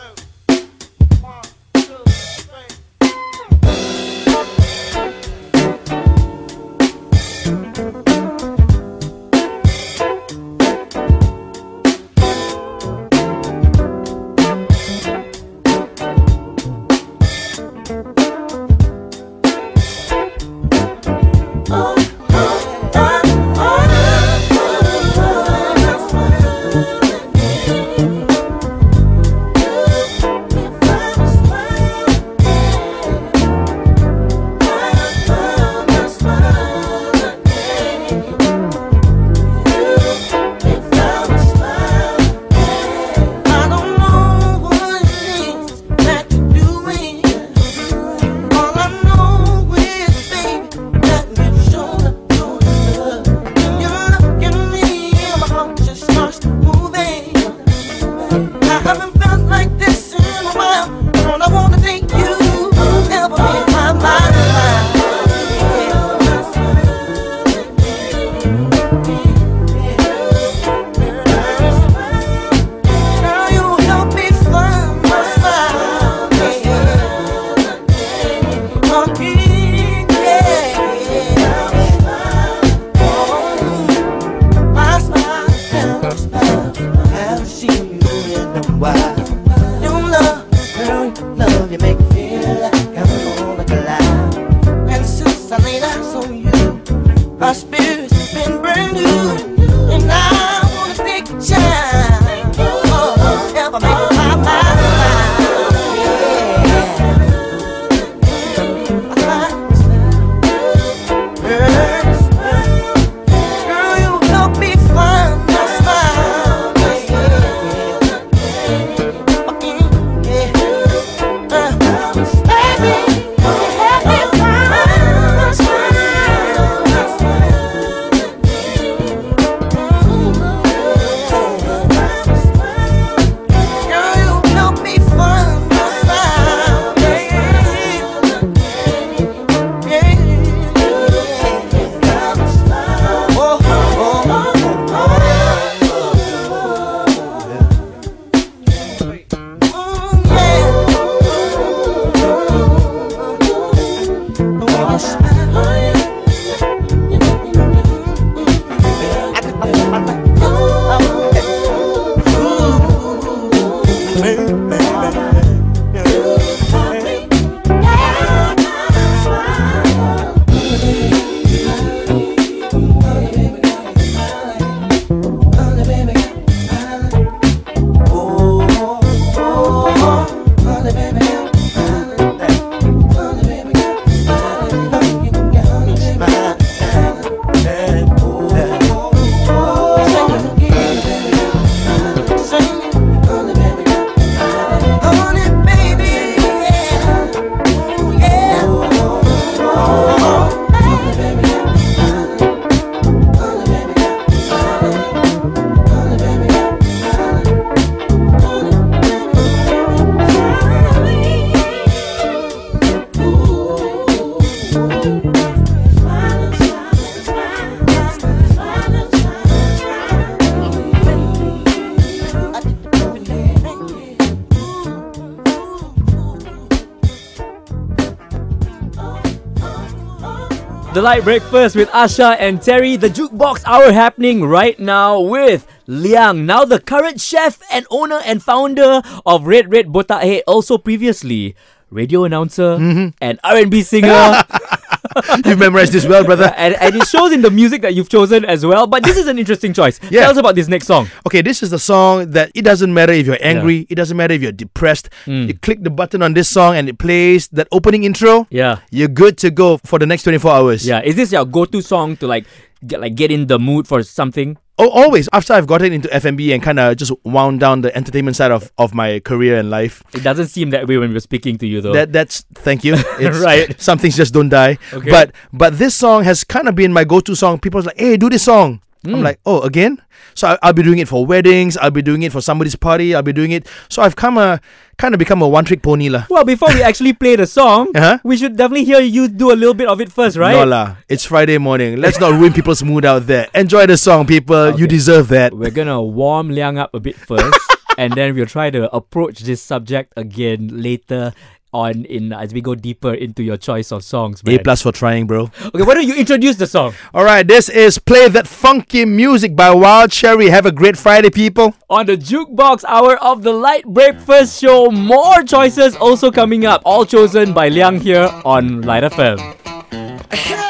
Lite 231.05 231.23
Breakfast 231.23 231.75
with 231.75 231.87
Asha 231.89 232.35
and 232.39 232.59
Terry. 232.59 232.95
The 232.97 233.09
Jukebox 233.09 233.61
Hour 233.65 233.91
happening 233.91 234.43
right 234.43 234.73
now 234.79 235.19
with 235.21 235.67
Liang, 235.85 236.47
now 236.47 236.65
the 236.65 236.79
current 236.79 237.21
chef 237.21 237.61
and 237.71 237.85
owner 237.91 238.19
and 238.25 238.41
founder 238.41 239.03
of 239.23 239.45
Red 239.45 239.71
Red 239.71 239.87
Botak 239.93 240.21
Head. 240.23 240.41
Also 240.47 240.79
previously, 240.79 241.55
radio 241.91 242.23
announcer, 242.23 242.77
Mm-hmm. 242.81 243.09
and 243.21 243.39
R&B 243.43 243.83
singer. 243.83 244.09
You've 245.45 245.59
memorized 245.59 245.93
this 245.93 246.05
well, 246.05 246.23
brother. 246.23 246.53
and, 246.57 246.75
and 246.75 246.95
it 246.95 247.07
shows 247.07 247.31
in 247.31 247.41
the 247.41 247.51
music 247.51 247.81
that 247.81 247.93
you've 247.93 248.09
chosen 248.09 248.45
as 248.45 248.65
well. 248.65 248.87
But 248.87 249.03
this 249.03 249.17
is 249.17 249.27
an 249.27 249.39
interesting 249.39 249.73
choice. 249.73 249.99
Yeah. 250.09 250.21
Tell 250.21 250.31
us 250.31 250.37
about 250.37 250.55
this 250.55 250.67
next 250.67 250.87
song. 250.87 251.07
Okay, 251.25 251.41
this 251.41 251.63
is 251.63 251.69
the 251.69 251.79
song 251.79 252.31
that 252.31 252.51
it 252.53 252.63
doesn't 252.63 252.93
matter 252.93 253.13
if 253.13 253.25
you're 253.25 253.37
angry, 253.41 253.87
it 253.89 253.95
doesn't 253.95 254.17
matter 254.17 254.33
if 254.33 254.41
you're 254.41 254.51
depressed. 254.51 255.09
Mm. 255.25 255.47
You 255.47 255.53
click 255.57 255.83
the 255.83 255.89
button 255.89 256.21
on 256.21 256.33
this 256.33 256.49
song 256.49 256.75
and 256.75 256.89
it 256.89 256.97
plays 256.97 257.47
that 257.49 257.67
opening 257.71 258.03
intro. 258.03 258.47
Yeah. 258.49 258.79
You're 258.91 259.07
good 259.07 259.37
to 259.39 259.51
go 259.51 259.77
for 259.77 259.99
the 259.99 260.05
next 260.05 260.23
24 260.23 260.51
hours. 260.51 260.87
Yeah. 260.87 261.01
Is 261.03 261.15
this 261.15 261.31
your 261.31 261.45
go-to 261.45 261.81
song 261.81 262.17
to 262.17 262.27
like 262.27 262.45
get 262.85 262.99
like 262.99 263.15
get 263.15 263.31
in 263.31 263.47
the 263.47 263.59
mood 263.59 263.87
for 263.87 264.03
something? 264.03 264.57
Oh, 264.77 264.89
always. 264.89 265.29
After 265.31 265.53
I've 265.53 265.67
gotten 265.67 265.93
into 265.93 266.09
FMB 266.09 266.53
and 266.53 266.61
kind 266.61 266.79
of 266.79 266.97
just 266.97 267.11
wound 267.23 267.61
down 267.61 267.81
the 267.81 267.95
entertainment 267.95 268.35
side 268.35 268.51
of, 268.51 268.71
of 268.77 268.93
my 268.93 269.19
career 269.21 269.57
and 269.57 269.69
life, 269.69 270.03
It 270.13 270.21
doesn't 270.23 270.47
seem 270.47 270.71
that 270.71 270.87
way 270.87 270.97
when 270.97 271.13
we're 271.13 271.19
speaking 271.21 271.57
to 271.59 271.67
you 271.67 271.79
though. 271.79 271.93
that 271.93 272.11
that's 272.11 272.43
thank 272.55 272.83
you. 272.83 272.95
It's, 273.19 273.39
Right. 273.39 273.79
Some 273.79 273.97
things 273.99 274.17
just 274.17 274.33
don't 274.33 274.49
die. 274.49 274.77
Okay. 274.91 275.09
But 275.09 275.31
but 275.53 275.77
this 275.77 275.95
song 275.95 276.23
has 276.25 276.43
kind 276.43 276.67
of 276.67 276.75
been 276.75 276.91
my 276.91 277.05
go-to 277.05 277.35
song. 277.35 277.59
People's 277.59 277.85
like, 277.85 277.97
hey, 277.97 278.17
do 278.17 278.29
this 278.29 278.43
song. 278.43 278.81
Hmm. 279.05 279.15
I'm 279.15 279.21
like, 279.23 279.39
oh, 279.45 279.61
again? 279.61 280.01
So 280.33 280.47
I, 280.49 280.57
I'll 280.63 280.73
be 280.73 280.83
doing 280.83 280.99
it 280.99 281.07
for 281.07 281.25
weddings. 281.25 281.77
I'll 281.77 281.91
be 281.91 282.01
doing 282.01 282.23
it 282.23 282.31
for 282.31 282.41
somebody's 282.41 282.75
party. 282.75 283.15
I'll 283.15 283.23
be 283.23 283.31
doing 283.33 283.51
it. 283.51 283.67
So 283.89 284.01
I've 284.01 284.15
come 284.15 284.37
a 284.37 284.59
kind 284.97 285.13
of 285.13 285.19
become 285.19 285.41
a 285.41 285.47
one-trick 285.47 285.81
pony 285.83 286.07
lah. 286.09 286.23
well, 286.29 286.43
before 286.43 286.69
we 286.73 286.81
actually 286.81 287.11
play 287.13 287.35
the 287.35 287.45
song, 287.45 287.91
Uh-huh. 287.95 288.17
we 288.23 288.37
should 288.37 288.55
definitely 288.57 288.85
hear 288.85 288.99
you 288.99 289.27
do 289.27 289.51
a 289.51 289.57
little 289.57 289.73
bit 289.73 289.87
of 289.87 289.99
it 290.01 290.11
first, 290.11 290.35
right? 290.37 290.53
No 290.55 290.63
lah. 290.65 290.95
It's 291.09 291.25
Friday 291.25 291.57
morning. 291.57 291.97
Let's 291.99 292.19
not 292.19 292.31
ruin 292.33 292.53
people's 292.53 292.83
mood 292.83 293.03
out 293.05 293.27
there. 293.27 293.47
Enjoy 293.53 293.85
the 293.85 293.97
song, 293.97 294.25
people. 294.25 294.79
You 294.79 294.87
deserve 294.87 295.27
that. 295.29 295.53
We're 295.53 295.71
gonna 295.71 296.01
warm 296.01 296.49
Liang 296.49 296.77
up 296.79 296.93
a 296.95 296.99
bit 296.99 297.15
first, 297.15 297.59
and 297.97 298.13
then 298.13 298.35
we'll 298.35 298.45
try 298.47 298.69
to 298.71 298.87
approach 298.95 299.39
this 299.43 299.61
subject 299.61 300.13
again 300.15 300.69
later 300.71 301.33
on 301.75 302.05
in 302.05 302.31
as 302.31 302.53
we 302.53 302.61
go 302.61 302.73
deeper 302.73 303.13
into 303.13 303.43
your 303.43 303.57
choice 303.57 303.91
of 303.91 304.03
songs. 304.03 304.41
A 304.45 304.57
plus 304.59 304.81
for 304.81 304.91
trying, 304.93 305.27
bro. 305.27 305.51
Okay, 305.65 305.83
why 305.83 305.93
don't 305.93 306.07
you 306.07 306.15
introduce 306.15 306.55
the 306.55 306.67
song? 306.67 306.93
All 307.13 307.25
right, 307.25 307.45
this 307.45 307.67
is 307.67 307.99
Play 307.99 308.29
That 308.29 308.47
Funky 308.47 309.03
Music 309.03 309.55
by 309.55 309.71
Wild 309.71 310.11
Cherry. 310.11 310.49
Have 310.49 310.65
a 310.65 310.71
great 310.71 310.97
Friday, 310.97 311.29
people. 311.29 311.75
On 311.89 312.05
the 312.05 312.17
jukebox 312.17 312.85
hour 312.85 313.17
of 313.17 313.43
the 313.43 313.51
Lite 313.51 313.85
Breakfast 313.85 314.61
Show, 314.61 314.89
more 314.89 315.43
choices 315.43 315.95
also 315.97 316.31
coming 316.31 316.65
up, 316.65 316.81
all 316.85 317.05
chosen 317.05 317.53
by 317.53 317.67
Liang 317.67 317.99
here 317.99 318.29
on 318.45 318.81
Lite 318.81 319.03
FM. 319.11 320.64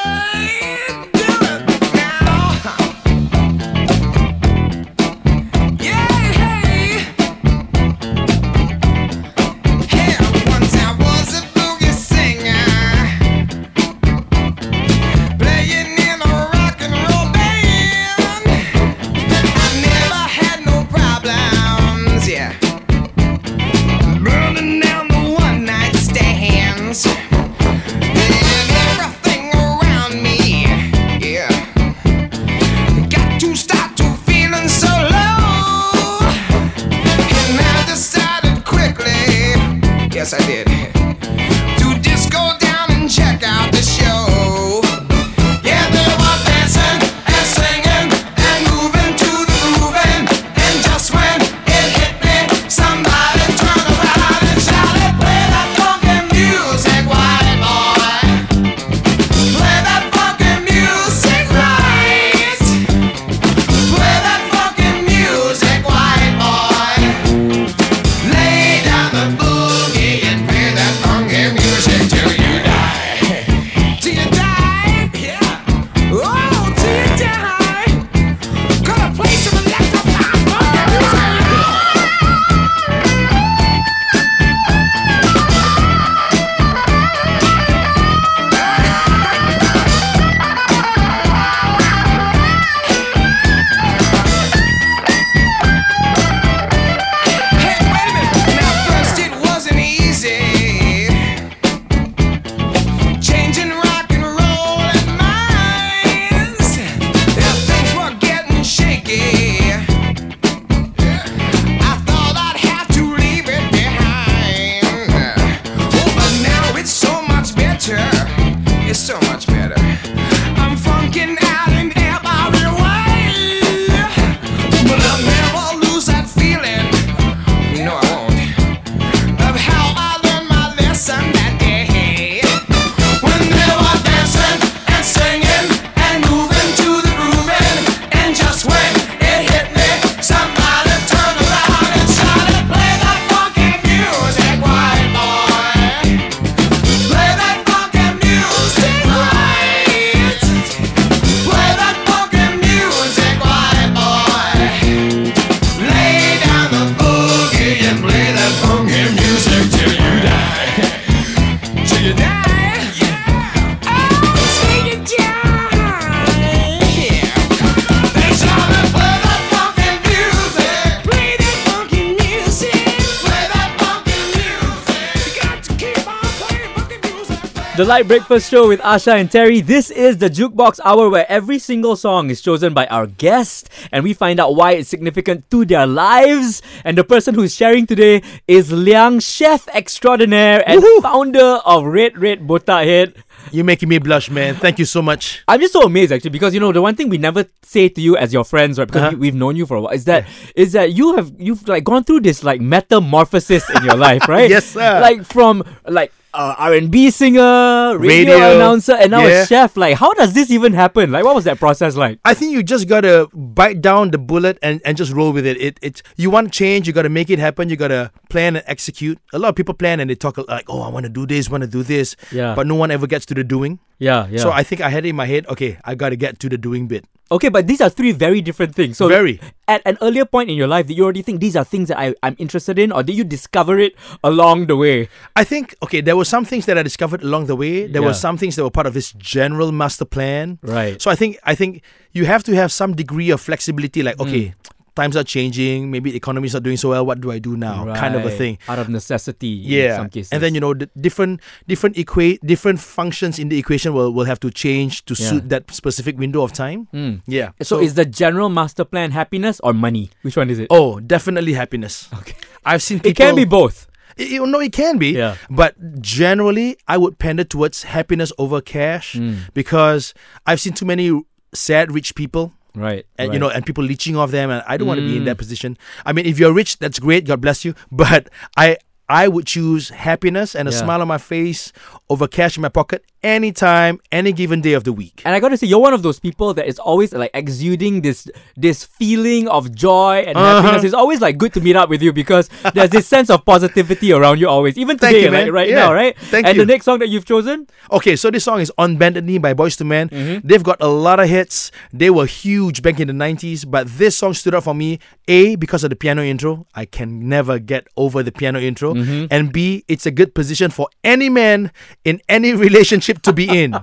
The 177.86 177.90
Lite 177.90 178.08
Breakfast 178.08 178.50
Show 178.50 178.68
with 178.70 178.80
Asha 178.80 179.14
and 179.14 179.30
Terry. 179.32 179.62
This 179.62 179.92
is 179.92 180.18
the 180.18 180.28
Jukebox 180.28 180.80
Hour 180.84 181.08
where 181.08 181.30
every 181.30 181.60
single 181.60 181.96
song 181.96 182.32
is 182.32 182.42
chosen 182.42 182.74
by 182.74 182.88
our 182.88 183.06
guest 183.06 183.70
and 183.92 184.04
we 184.04 184.12
find 184.16 184.40
out 184.40 184.56
why 184.56 184.72
it's 184.72 184.90
significant 184.90 185.48
to 185.52 185.66
their 185.66 185.86
lives. 185.86 186.64
And 186.84 186.98
the 186.98 187.04
person 187.04 187.36
who's 187.36 187.54
sharing 187.54 187.86
today 187.86 188.24
is 188.48 188.72
Liang, 188.72 189.20
chef 189.20 189.68
extraordinaire 189.68 190.68
and 190.68 190.84
founder 191.04 191.62
of 191.64 191.86
Red 191.86 192.18
Red 192.18 192.48
Botak 192.48 192.86
Head. 192.86 193.14
You're 193.52 193.66
making 193.66 193.90
me 193.90 194.00
blush, 194.00 194.32
man. 194.32 194.56
Thank 194.56 194.80
you 194.80 194.86
so 194.86 195.04
much. 195.04 195.44
I'm 195.48 195.60
just 195.60 195.74
so 195.74 195.84
amazed 195.84 196.12
actually 196.12 196.32
because 196.32 196.56
you 196.56 196.60
know 196.60 196.72
the 196.72 196.82
one 196.82 196.96
thing 196.96 197.10
we 197.10 197.20
never 197.20 197.46
say 197.62 197.88
to 197.90 198.02
you 198.02 198.18
as 198.18 198.34
your 198.34 198.46
friends, 198.46 198.80
right? 198.80 198.88
Because 198.88 199.04
Uh-huh. 199.04 199.12
we, 199.12 199.30
we've 199.30 199.36
known 199.36 199.56
you 199.56 199.68
for 199.68 199.78
a 199.78 199.82
while, 199.82 199.94
is 199.94 200.06
that 200.06 200.26
is 200.56 200.72
that 200.72 200.94
you 200.94 201.16
have 201.18 201.32
you've 201.38 201.68
like 201.68 201.84
gone 201.84 202.04
through 202.04 202.22
this 202.22 202.44
like 202.44 202.62
metamorphosis 202.62 203.70
in 203.70 203.84
your 203.84 203.96
life, 203.96 204.28
right? 204.28 204.50
Yes, 204.50 204.66
sir. 204.66 205.00
Like 205.00 205.24
from 205.24 205.62
like 205.88 206.12
Uh, 206.36 206.54
a 206.60 206.64
R&B 206.64 207.12
singer, 207.12 207.98
radio, 207.98 208.34
Radio, 208.34 208.56
announcer, 208.56 208.92
and 208.94 209.12
now 209.12 209.26
yeah. 209.26 209.44
a 209.44 209.46
chef. 209.46 209.78
Like, 209.78 209.96
how 209.96 210.12
does 210.14 210.34
this 210.34 210.52
even 210.52 210.74
happen? 210.74 211.10
Like, 211.10 211.24
what 211.24 211.34
was 211.34 211.46
that 211.46 211.60
process 211.60 211.96
like? 211.96 212.20
I 212.26 212.34
think 212.34 212.52
you 212.52 212.62
just 212.62 212.90
gotta 212.90 213.30
bite 213.34 213.80
down 213.82 214.12
the 214.12 214.18
bullet 214.18 214.58
and, 214.62 214.82
and 214.84 214.98
just 214.98 215.14
roll 215.14 215.32
with 215.32 215.46
it. 215.46 215.56
It 215.62 215.80
it 215.82 216.02
you 216.18 216.30
want 216.30 216.52
change, 216.52 216.88
you 216.88 216.94
gotta 216.94 217.08
make 217.10 217.30
it 217.30 217.40
happen. 217.40 217.70
You 217.70 217.78
gotta 217.78 218.12
plan 218.30 218.58
and 218.58 218.66
execute. 218.68 219.18
A 219.32 219.40
lot 219.40 219.48
of 219.50 219.56
people 219.56 219.74
plan 219.74 220.02
and 220.02 220.10
they 220.10 220.16
talk 220.16 220.38
like, 220.50 220.66
oh, 220.68 220.82
I 220.82 220.90
want 220.90 221.06
to 221.06 221.10
do 221.10 221.26
this, 221.26 221.50
want 221.50 221.62
to 221.64 221.70
do 221.70 221.84
this, 221.84 222.18
Yeah. 222.34 222.54
but 222.54 222.68
no 222.68 222.76
one 222.76 222.92
ever 222.92 223.08
gets 223.08 223.26
to 223.28 223.34
the 223.34 223.44
doing. 223.46 223.80
Yeah, 224.00 224.28
yeah. 224.28 224.40
So 224.40 224.52
I 224.52 224.64
think 224.64 224.82
I 224.82 224.90
had 224.90 225.06
it 225.06 225.10
in 225.10 225.16
my 225.16 225.26
head. 225.26 225.48
Okay, 225.48 225.78
I 225.86 225.96
gotta 225.96 226.18
get 226.18 226.40
to 226.40 226.50
the 226.50 226.58
doing 226.58 226.88
bit. 226.88 227.06
Okay, 227.32 227.50
but 227.50 227.68
these 227.68 227.82
are 227.82 227.90
three 227.90 228.12
very 228.12 228.42
different 228.42 228.76
things. 228.76 228.98
So, 228.98 229.08
Very. 229.08 229.40
at 229.68 229.82
an 229.86 229.98
earlier 230.02 230.26
point 230.26 230.50
in 230.50 230.56
your 230.56 230.68
life, 230.68 230.88
did 230.88 230.98
you 230.98 231.04
already 231.04 231.22
think 231.22 231.40
these 231.40 231.56
are 231.56 231.64
things 231.64 231.90
that 231.90 232.00
I, 232.00 232.14
I'm 232.24 232.36
interested 232.38 232.78
in, 232.78 232.92
or 232.92 233.04
did 233.04 233.16
you 233.16 233.24
discover 233.24 233.80
it 233.80 233.96
along 234.24 234.68
the 234.68 234.76
way? 234.76 235.10
I 235.36 235.44
think 235.44 235.76
okay, 235.84 236.02
there 236.02 236.16
were 236.16 236.26
some 236.26 236.46
things 236.46 236.66
that 236.66 236.78
I 236.78 236.84
discovered 236.84 237.24
along 237.24 237.48
the 237.48 237.56
way. 237.56 237.88
There 237.88 238.04
were 238.04 238.14
some 238.14 238.38
things 238.38 238.56
that 238.56 238.64
were 238.64 238.72
part 238.72 238.88
of 238.88 238.94
this 238.94 239.12
general 239.14 239.72
master 239.72 240.06
plan. 240.06 240.60
Right. 240.62 241.02
So 241.02 241.10
I 241.12 241.16
think 241.16 241.38
I 241.44 241.56
think 241.56 241.82
you 242.12 242.26
have 242.26 242.44
to 242.44 242.56
have 242.56 242.72
some 242.72 242.96
degree 242.96 243.30
of 243.30 243.42
flexibility. 243.42 244.04
Like 244.04 244.20
okay, 244.20 244.48
hmm. 244.48 244.75
Times 244.96 245.16
are 245.16 245.24
changing. 245.24 245.92
Maybe 245.92 246.12
the 246.12 246.18
economy's 246.18 246.54
not 246.54 246.64
doing 246.64 246.78
so 246.78 246.90
well. 246.90 247.06
What 247.06 247.20
do 247.22 247.32
I 247.32 247.40
do 247.40 247.56
now? 247.58 247.94
Kind 247.96 248.16
of 248.16 248.26
a 248.26 248.32
thing. 248.32 248.58
Out 248.68 248.80
of 248.80 248.90
necessity. 248.90 249.64
In 249.64 249.72
Yeah, 249.72 249.98
some 249.98 250.10
cases. 250.10 250.32
and 250.32 250.42
then 250.42 250.56
you 250.56 250.62
know 250.62 250.74
the 250.74 250.90
different 251.00 251.42
different 251.68 251.96
equa- 251.98 252.40
different 252.46 252.80
functions 252.80 253.38
in 253.40 253.50
the 253.50 253.58
equation 253.60 253.94
will, 253.94 254.12
will 254.14 254.26
have 254.26 254.40
to 254.40 254.50
change 254.52 255.04
to 255.06 255.14
Yeah. 255.14 255.30
suit 255.30 255.50
that 255.50 255.70
specific 255.72 256.18
window 256.18 256.42
of 256.44 256.54
time. 256.54 256.88
Mm. 256.94 257.22
Yeah. 257.28 257.52
So, 257.62 257.80
is 257.80 257.94
the 257.96 258.06
general 258.06 258.50
master 258.50 258.86
plan 258.86 259.12
happiness 259.12 259.60
or 259.64 259.74
money? 259.74 260.10
Which 260.24 260.38
one 260.38 260.50
is 260.50 260.60
it? 260.60 260.68
oh 260.70 261.00
definitely 261.00 261.54
happiness. 261.54 262.08
Okay. 262.14 262.36
I've 262.66 262.82
seen 262.82 263.00
people. 263.00 263.12
It 263.12 263.16
can 263.18 263.36
be 263.36 263.46
both. 263.46 263.88
It- 264.18 264.32
it- 264.32 264.42
no, 264.48 264.60
it 264.62 264.72
can 264.72 264.98
be. 264.98 265.10
Yeah. 265.12 265.36
But 265.50 265.76
generally, 266.02 266.78
I 266.88 266.96
would 266.98 267.20
pander 267.20 267.44
towards 267.44 267.84
happiness 267.84 268.32
over 268.38 268.62
cash 268.62 269.16
Mm. 269.16 269.52
because 269.54 270.14
I've 270.48 270.62
seen 270.62 270.72
too 270.74 270.86
many 270.86 271.12
sad 271.54 271.92
rich 271.92 272.16
people. 272.16 272.54
Right. 272.76 273.06
And 273.18 273.30
right. 273.30 273.34
you 273.34 273.40
know, 273.40 273.50
and 273.50 273.66
people 273.66 273.84
leeching 273.84 274.16
off 274.16 274.32
them, 274.32 274.50
and 274.52 274.64
I 274.68 274.78
don't 274.78 274.88
want 274.88 275.00
to 275.00 275.06
be 275.06 275.16
in 275.18 275.24
Mm. 275.24 275.26
that 275.26 275.38
position. 275.38 275.78
I 276.06 276.14
mean, 276.14 276.26
if 276.26 276.38
you're 276.40 276.54
rich, 276.54 276.78
that's 276.80 277.00
great. 277.00 277.26
God 277.26 277.42
bless 277.42 277.64
you. 277.66 277.74
But 277.92 278.30
I, 278.58 278.78
I 279.08 279.28
would 279.28 279.46
choose 279.48 279.90
happiness 279.90 280.56
and 280.56 280.68
a 280.68 280.72
Yeah. 280.72 280.80
smile 280.80 281.02
on 281.02 281.08
my 281.08 281.18
face 281.18 281.72
over 282.10 282.28
cash 282.28 282.58
in 282.58 282.62
my 282.62 282.70
pocket 282.70 283.04
anytime, 283.26 284.00
any 284.12 284.32
given 284.32 284.62
day 284.62 284.74
of 284.74 284.84
the 284.86 284.94
week. 284.94 285.22
And 285.26 285.34
I 285.36 285.40
gotta 285.40 285.58
say, 285.58 285.68
you're 285.68 285.80
one 285.80 285.94
of 285.94 286.04
those 286.04 286.20
people 286.20 286.54
that 286.54 286.68
is 286.68 286.78
always 286.80 287.12
like 287.12 287.32
exuding 287.34 288.02
this 288.02 288.28
this 288.56 288.84
feeling 288.86 289.48
of 289.50 289.74
joy 289.74 290.24
and 290.28 290.38
Uh-huh. 290.38 290.62
happiness. 290.62 290.84
It's 290.86 290.94
always 290.94 291.20
like 291.22 291.38
good 291.38 291.54
to 291.58 291.62
meet 291.62 291.76
up 291.76 291.90
with 291.90 292.02
you 292.02 292.14
because 292.14 292.50
there's 292.74 292.92
this 292.92 293.08
sense 293.08 293.30
of 293.30 293.44
positivity 293.44 294.14
around 294.14 294.40
you 294.40 294.48
always. 294.48 294.78
Even 294.78 294.98
today, 294.98 295.24
you, 295.24 295.32
like 295.32 295.52
right 295.52 295.70
Yeah. 295.70 295.76
now, 295.90 295.94
right? 295.94 296.16
Thank 296.30 296.46
and 296.46 296.56
you. 296.56 296.62
the 296.64 296.70
next 296.74 296.86
song 296.86 297.00
that 297.00 297.10
you've 297.10 297.26
chosen? 297.26 297.68
Okay, 297.92 298.16
so 298.16 298.30
this 298.30 298.44
song 298.44 298.60
is 298.62 298.72
On 298.78 298.96
Bended 298.98 299.26
Knee 299.26 299.40
by 299.40 299.54
Boyz 299.54 299.82
II 299.82 299.88
Men. 299.88 300.10
Mm-hmm. 300.10 300.48
They've 300.48 300.64
got 300.64 300.78
a 300.80 300.88
lot 300.88 301.20
of 301.20 301.28
hits. 301.28 301.72
They 301.92 302.10
were 302.12 302.28
huge 302.28 302.82
back 302.86 303.00
in 303.00 303.08
the 303.08 303.14
90s, 303.18 303.66
but 303.66 303.88
this 303.98 304.16
song 304.16 304.34
stood 304.36 304.54
out 304.54 304.64
for 304.64 304.76
me 304.76 305.00
A, 305.28 305.56
because 305.56 305.84
of 305.84 305.90
the 305.90 305.96
piano 305.96 306.22
intro. 306.22 306.68
I 306.76 306.86
can 306.86 307.28
never 307.28 307.58
get 307.60 307.88
over 307.98 308.22
the 308.22 308.32
piano 308.32 308.60
intro. 308.60 308.94
Mm-hmm. 308.94 309.26
And 309.32 309.52
B, 309.52 309.84
it's 309.88 310.06
a 310.06 310.12
good 310.12 310.34
position 310.36 310.70
for 310.72 310.88
any 311.04 311.30
man 311.30 311.72
in 312.04 312.22
any 312.30 312.54
relationship 312.68 313.15
to 313.24 313.34
be 313.34 313.48
in. 313.64 313.76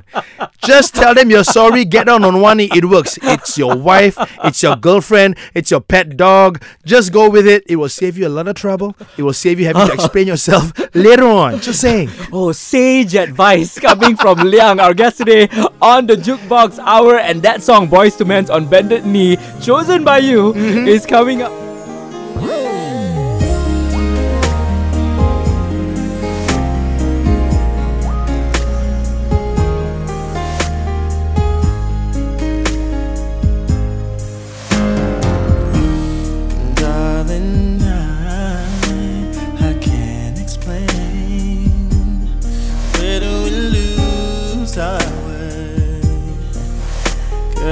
Just 0.63 0.95
tell 0.95 1.15
them 1.15 1.31
you're 1.31 1.45
sorry, 1.45 1.85
get 1.85 2.07
down 2.07 2.25
on 2.25 2.41
one 2.41 2.57
knee, 2.59 2.69
it 2.75 2.85
works. 2.85 3.19
It's 3.23 3.59
your 3.59 3.77
wife, 3.77 4.17
it's 4.45 4.63
your 4.63 4.77
girlfriend, 4.77 5.37
it's 5.55 5.71
your 5.71 5.81
pet 5.81 6.17
dog. 6.17 6.63
Just 6.85 7.13
go 7.13 7.29
with 7.31 7.47
it. 7.47 7.65
It 7.67 7.77
will 7.77 7.89
save 7.89 8.17
you 8.19 8.27
a 8.27 8.31
lot 8.31 8.49
of 8.49 8.55
trouble. 8.55 8.95
It 9.17 9.23
will 9.23 9.33
save 9.33 9.59
you 9.61 9.67
having 9.67 9.87
to 9.87 9.93
explain 9.93 10.27
yourself 10.27 10.73
later 10.95 11.25
on. 11.27 11.61
Just 11.61 11.81
saying. 11.81 12.11
Oh, 12.33 12.53
sage 12.53 13.15
advice 13.15 13.79
coming 13.79 14.17
from 14.17 14.39
Liang, 14.39 14.81
our 14.81 14.95
guest 14.95 15.19
today 15.19 15.49
on 15.81 16.07
the 16.07 16.15
Jukebox 16.17 16.79
Hour. 16.79 17.19
And 17.19 17.43
that 17.43 17.63
song, 17.63 17.89
Boyz 17.89 18.21
II 18.21 18.27
Men's 18.27 18.51
on 18.51 18.69
Bended 18.69 19.05
Knee, 19.07 19.37
chosen 19.61 20.05
by 20.05 20.19
you, 20.19 20.53
Mm-hmm. 20.53 20.89
is 20.89 21.07
coming 21.07 21.43
up. 21.43 21.53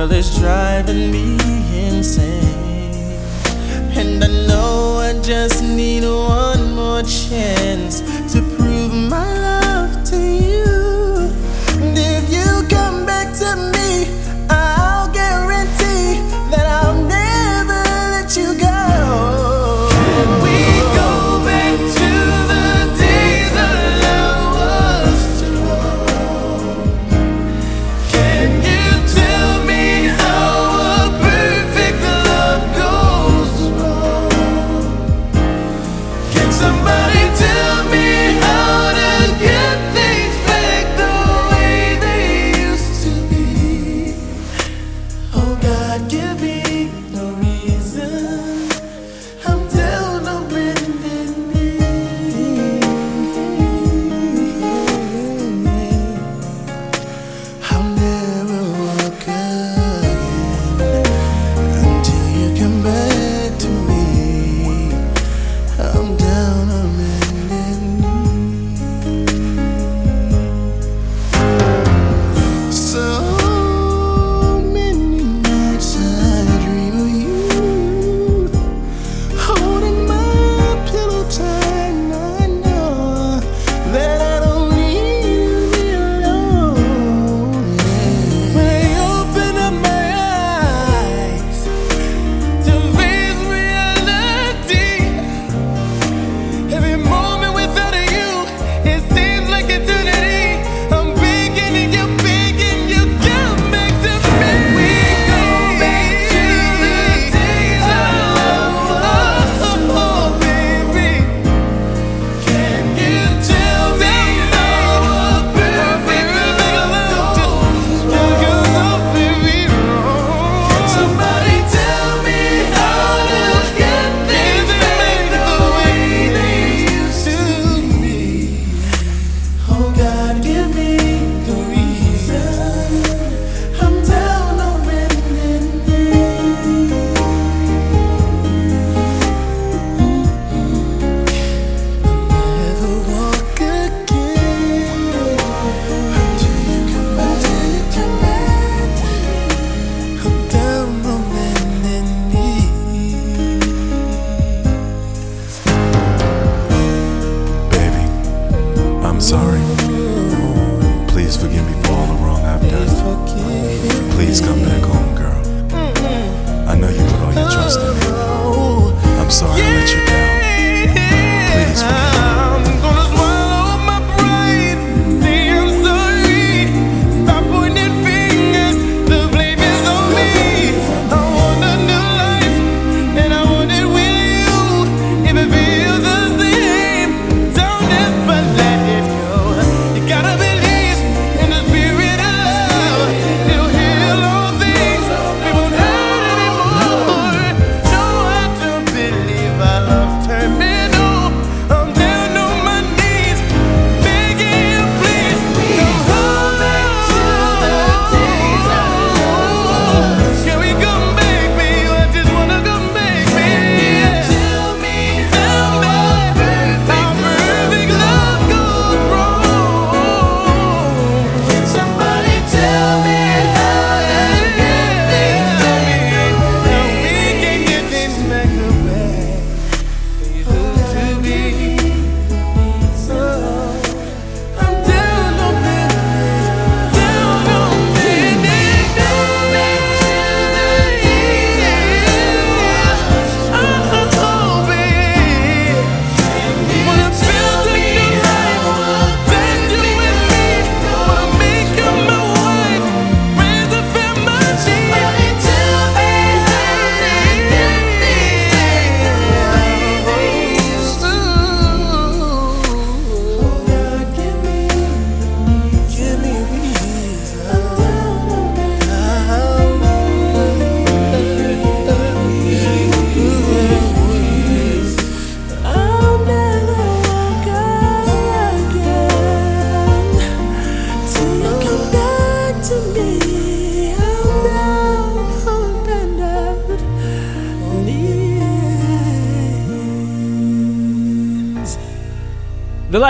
Girl, 0.00 0.12
it's 0.12 0.38
driving 0.38 1.10
me 1.10 1.36
insane. 1.86 3.20
And 3.98 4.24
I 4.24 4.28
know 4.48 4.96
I 4.96 5.20
just 5.20 5.62
need 5.62 6.04
one 6.04 6.74
more 6.74 7.02
chance 7.02 8.00
to 8.32 8.39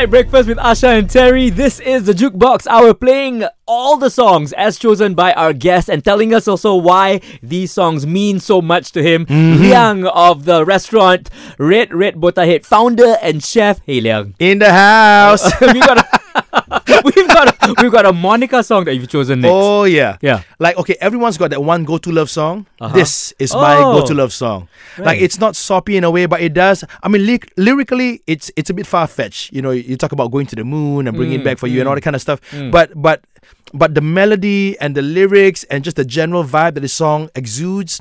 Breakfast 0.07 0.49
with 0.49 0.57
Asha 0.57 0.99
and 0.99 1.11
Terry. 1.11 1.51
This 1.51 1.79
is 1.79 2.07
the 2.07 2.15
Jukebox 2.15 2.67
Hour 2.67 2.95
playing 2.95 3.45
all 3.67 3.99
the 3.99 4.09
songs 4.09 4.53
as 4.55 4.79
chosen 4.79 5.15
by 5.15 5.33
our 5.35 5.53
guest 5.53 5.91
and 5.91 6.03
telling 6.03 6.33
us 6.33 6.49
also 6.49 6.75
why 6.75 7.21
these 7.43 7.71
songs 7.71 8.07
mean 8.07 8.41
so 8.41 8.63
much 8.63 8.93
to 8.93 9.03
him. 9.03 9.27
Mm-hmm. 9.27 9.63
Liang 9.63 10.07
of 10.07 10.47
the 10.47 10.65
restaurant 10.65 11.29
Red 11.59 11.93
Red 11.93 12.15
Botak 12.15 12.47
Head, 12.47 12.65
founder 12.65 13.17
and 13.21 13.45
chef. 13.45 13.81
Hey 13.85 14.01
Liang. 14.01 14.35
In 14.39 14.59
the 14.59 14.73
house. 14.73 15.45
we've 15.61 15.81
got 15.81 16.07
we've 17.83 17.93
got 17.93 18.05
a, 18.05 18.05
we've 18.05 18.05
got 18.05 18.07
a 18.07 18.13
Monica 18.13 18.63
song 18.63 18.85
that 18.85 18.95
you've 18.95 19.09
chosen 19.09 19.41
next. 19.41 19.53
oh 19.53 19.85
yeah. 19.85 20.17
Yeah. 20.21 20.43
Like 20.59 20.77
okay, 20.79 20.97
everyone's 21.01 21.39
got 21.39 21.51
that 21.51 21.63
one 21.63 21.85
go-to 21.85 22.13
love 22.13 22.31
song. 22.31 22.67
Uh-huh. 22.81 22.95
This 22.95 23.33
is 23.39 23.53
my 23.55 23.77
Oh. 23.77 24.01
go-to 24.01 24.15
love 24.15 24.33
song. 24.33 24.69
Right. 24.99 25.07
Like 25.07 25.21
it's 25.21 25.39
not 25.39 25.57
soppy 25.57 25.97
in 25.97 26.05
a 26.05 26.11
way, 26.11 26.27
but 26.27 26.41
it 26.41 26.55
does. 26.55 26.85
I 27.03 27.09
mean, 27.09 27.27
lyric- 27.27 27.53
lyrically, 27.57 28.23
it's 28.27 28.51
it's 28.57 28.71
a 28.71 28.75
bit 28.75 28.87
far-fetched. 28.87 29.53
You 29.53 29.63
know, 29.63 29.71
you 29.71 29.97
talk 29.97 30.13
about 30.13 30.31
going 30.31 30.47
to 30.47 30.57
the 30.57 30.65
moon 30.65 31.07
and 31.09 31.17
bringing 31.17 31.41
it 31.41 31.43
Mm, 31.43 31.45
back 31.45 31.59
for 31.59 31.67
you 31.67 31.81
and 31.81 31.89
all 31.89 31.95
that 31.95 32.01
kind 32.03 32.17
of 32.17 32.23
stuff. 32.23 32.41
Mm. 32.51 32.71
But 32.71 32.91
but 32.95 33.25
but 33.73 33.95
the 33.95 34.01
melody 34.01 34.77
and 34.81 34.97
the 34.97 35.03
lyrics 35.03 35.63
and 35.71 35.85
just 35.85 35.97
the 35.97 36.05
general 36.05 36.43
vibe 36.45 36.75
that 36.75 36.81
the 36.81 36.89
song 36.89 37.31
exudes, 37.37 38.01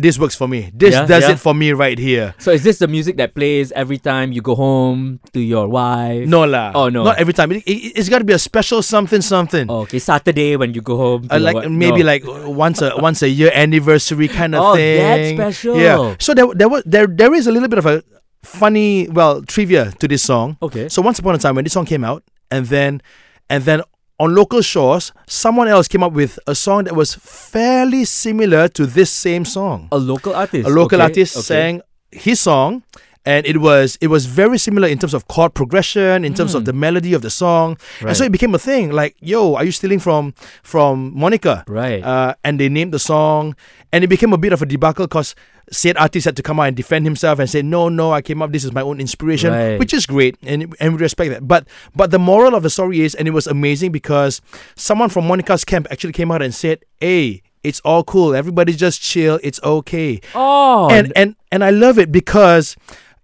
this 0.00 0.18
works 0.18 0.34
for 0.34 0.48
me. 0.48 0.70
This 0.72 0.94
Yeah, 0.94 1.06
does 1.06 1.24
yeah. 1.24 1.32
it 1.32 1.38
for 1.38 1.54
me 1.54 1.72
right 1.72 1.98
here. 1.98 2.34
So 2.38 2.50
is 2.50 2.62
this 2.64 2.78
the 2.78 2.88
music 2.88 3.16
that 3.18 3.34
plays 3.34 3.70
every 3.72 3.98
time 3.98 4.32
you 4.32 4.40
go 4.42 4.54
home 4.54 5.20
to 5.32 5.40
your 5.40 5.68
wife? 5.68 6.26
No 6.26 6.44
lah. 6.44 6.72
Oh, 6.74 6.88
no. 6.88 7.04
Not 7.04 7.18
every 7.18 7.32
time. 7.32 7.52
It, 7.52 7.62
it, 7.68 7.96
has 7.96 8.08
got 8.08 8.18
to 8.18 8.24
be 8.24 8.32
a 8.32 8.38
special 8.38 8.82
something 8.82 9.20
something. 9.20 9.68
Oh, 9.68 9.84
okay, 9.84 9.98
Saturday 10.00 10.56
when 10.56 10.72
you 10.74 10.80
go 10.80 10.96
home. 10.96 11.28
To 11.28 11.36
Uh, 11.36 11.40
like 11.40 11.68
maybe 11.70 12.00
no. 12.00 12.06
like 12.06 12.22
once 12.48 12.80
a 12.82 12.96
once 12.96 13.22
a 13.22 13.28
year 13.28 13.50
anniversary 13.54 14.28
kind 14.28 14.54
of 14.54 14.60
Oh, 14.64 14.74
thing. 14.74 15.36
that's 15.36 15.58
special. 15.60 15.76
Yeah. 15.78 16.16
So 16.18 16.34
there 16.34 16.48
there 16.54 16.68
was 16.68 16.82
there 16.86 17.06
there 17.06 17.32
is 17.34 17.46
a 17.46 17.52
little 17.52 17.68
bit 17.68 17.78
of 17.78 17.86
a 17.86 18.02
funny 18.42 19.08
well 19.12 19.42
trivia 19.44 19.92
to 20.00 20.08
this 20.08 20.22
song. 20.22 20.56
Okay. 20.62 20.88
So 20.88 21.02
once 21.02 21.18
upon 21.20 21.34
a 21.34 21.38
time 21.38 21.54
when 21.54 21.64
this 21.64 21.72
song 21.76 21.84
came 21.84 22.04
out, 22.04 22.24
and 22.50 22.66
then 22.66 23.02
and 23.52 23.64
then 23.64 23.82
on 24.20 24.34
local 24.34 24.60
shores, 24.60 25.12
someone 25.26 25.66
else 25.66 25.88
came 25.88 26.02
up 26.02 26.12
with 26.12 26.38
a 26.46 26.54
song 26.54 26.84
that 26.84 26.94
was 26.94 27.14
fairly 27.14 28.04
similar 28.04 28.68
to 28.68 28.84
this 28.84 29.10
same 29.10 29.46
song. 29.46 29.88
A 29.92 29.98
local 29.98 30.34
artist. 30.34 30.68
A 30.68 30.70
local 30.70 31.00
okay, 31.00 31.04
artist 31.04 31.36
okay. 31.38 31.42
sang 31.42 31.82
his 32.12 32.38
song. 32.38 32.82
And 33.26 33.44
it 33.44 33.58
was 33.58 33.98
it 34.00 34.06
was 34.08 34.24
very 34.24 34.56
similar 34.56 34.88
in 34.88 34.98
terms 34.98 35.12
of 35.12 35.28
chord 35.28 35.52
progression, 35.52 36.24
in 36.24 36.32
terms 36.32 36.54
of 36.54 36.62
Mm. 36.62 36.66
the 36.66 36.72
melody 36.72 37.12
of 37.12 37.20
the 37.20 37.28
song, 37.30 37.76
and 38.00 38.16
so 38.16 38.24
it 38.24 38.32
became 38.32 38.54
a 38.54 38.58
thing. 38.58 38.92
Like, 38.92 39.14
yo, 39.20 39.56
are 39.56 39.64
you 39.64 39.72
stealing 39.72 39.98
from 40.00 40.32
from 40.62 41.12
Monica? 41.14 41.64
Right. 41.68 42.02
Uh, 42.02 42.34
and 42.44 42.58
they 42.58 42.70
named 42.70 42.94
the 42.94 42.98
song, 42.98 43.54
and 43.92 44.02
it 44.04 44.08
became 44.08 44.32
a 44.32 44.38
bit 44.38 44.52
of 44.54 44.62
a 44.62 44.66
debacle 44.66 45.04
because 45.06 45.34
said 45.70 45.96
artist 45.98 46.24
had 46.24 46.34
to 46.36 46.42
come 46.42 46.58
out 46.58 46.64
and 46.66 46.76
defend 46.76 47.04
himself 47.06 47.38
and 47.38 47.48
say, 47.48 47.62
no, 47.62 47.88
no, 47.88 48.10
I 48.12 48.22
came 48.22 48.42
up. 48.42 48.50
This 48.50 48.64
is 48.64 48.72
my 48.72 48.80
own 48.82 48.98
inspiration, 49.00 49.52
Right. 49.52 49.78
which 49.78 49.92
is 49.92 50.06
great, 50.06 50.36
and 50.42 50.74
and 50.80 50.94
we 50.94 50.98
respect 50.98 51.30
that. 51.30 51.46
But 51.46 51.68
but 51.94 52.10
the 52.10 52.18
moral 52.18 52.54
of 52.54 52.62
the 52.62 52.70
story 52.70 53.02
is, 53.02 53.14
and 53.14 53.28
it 53.28 53.32
was 53.32 53.46
amazing 53.46 53.92
because 53.92 54.40
someone 54.76 55.10
from 55.10 55.28
Monica's 55.28 55.64
camp 55.64 55.86
actually 55.92 56.14
came 56.14 56.32
out 56.32 56.40
and 56.42 56.54
said, 56.54 56.84
hey. 57.00 57.42
It's 57.62 57.80
all 57.84 58.04
cool. 58.04 58.34
Everybody 58.34 58.72
just 58.72 59.02
chill. 59.02 59.38
It's 59.44 59.60
okay 59.62 60.20
oh, 60.34 60.88
and 60.88 61.12
and 61.14 61.36
and 61.52 61.60
I 61.62 61.68
love 61.68 61.98
it 62.00 62.08
because 62.10 62.74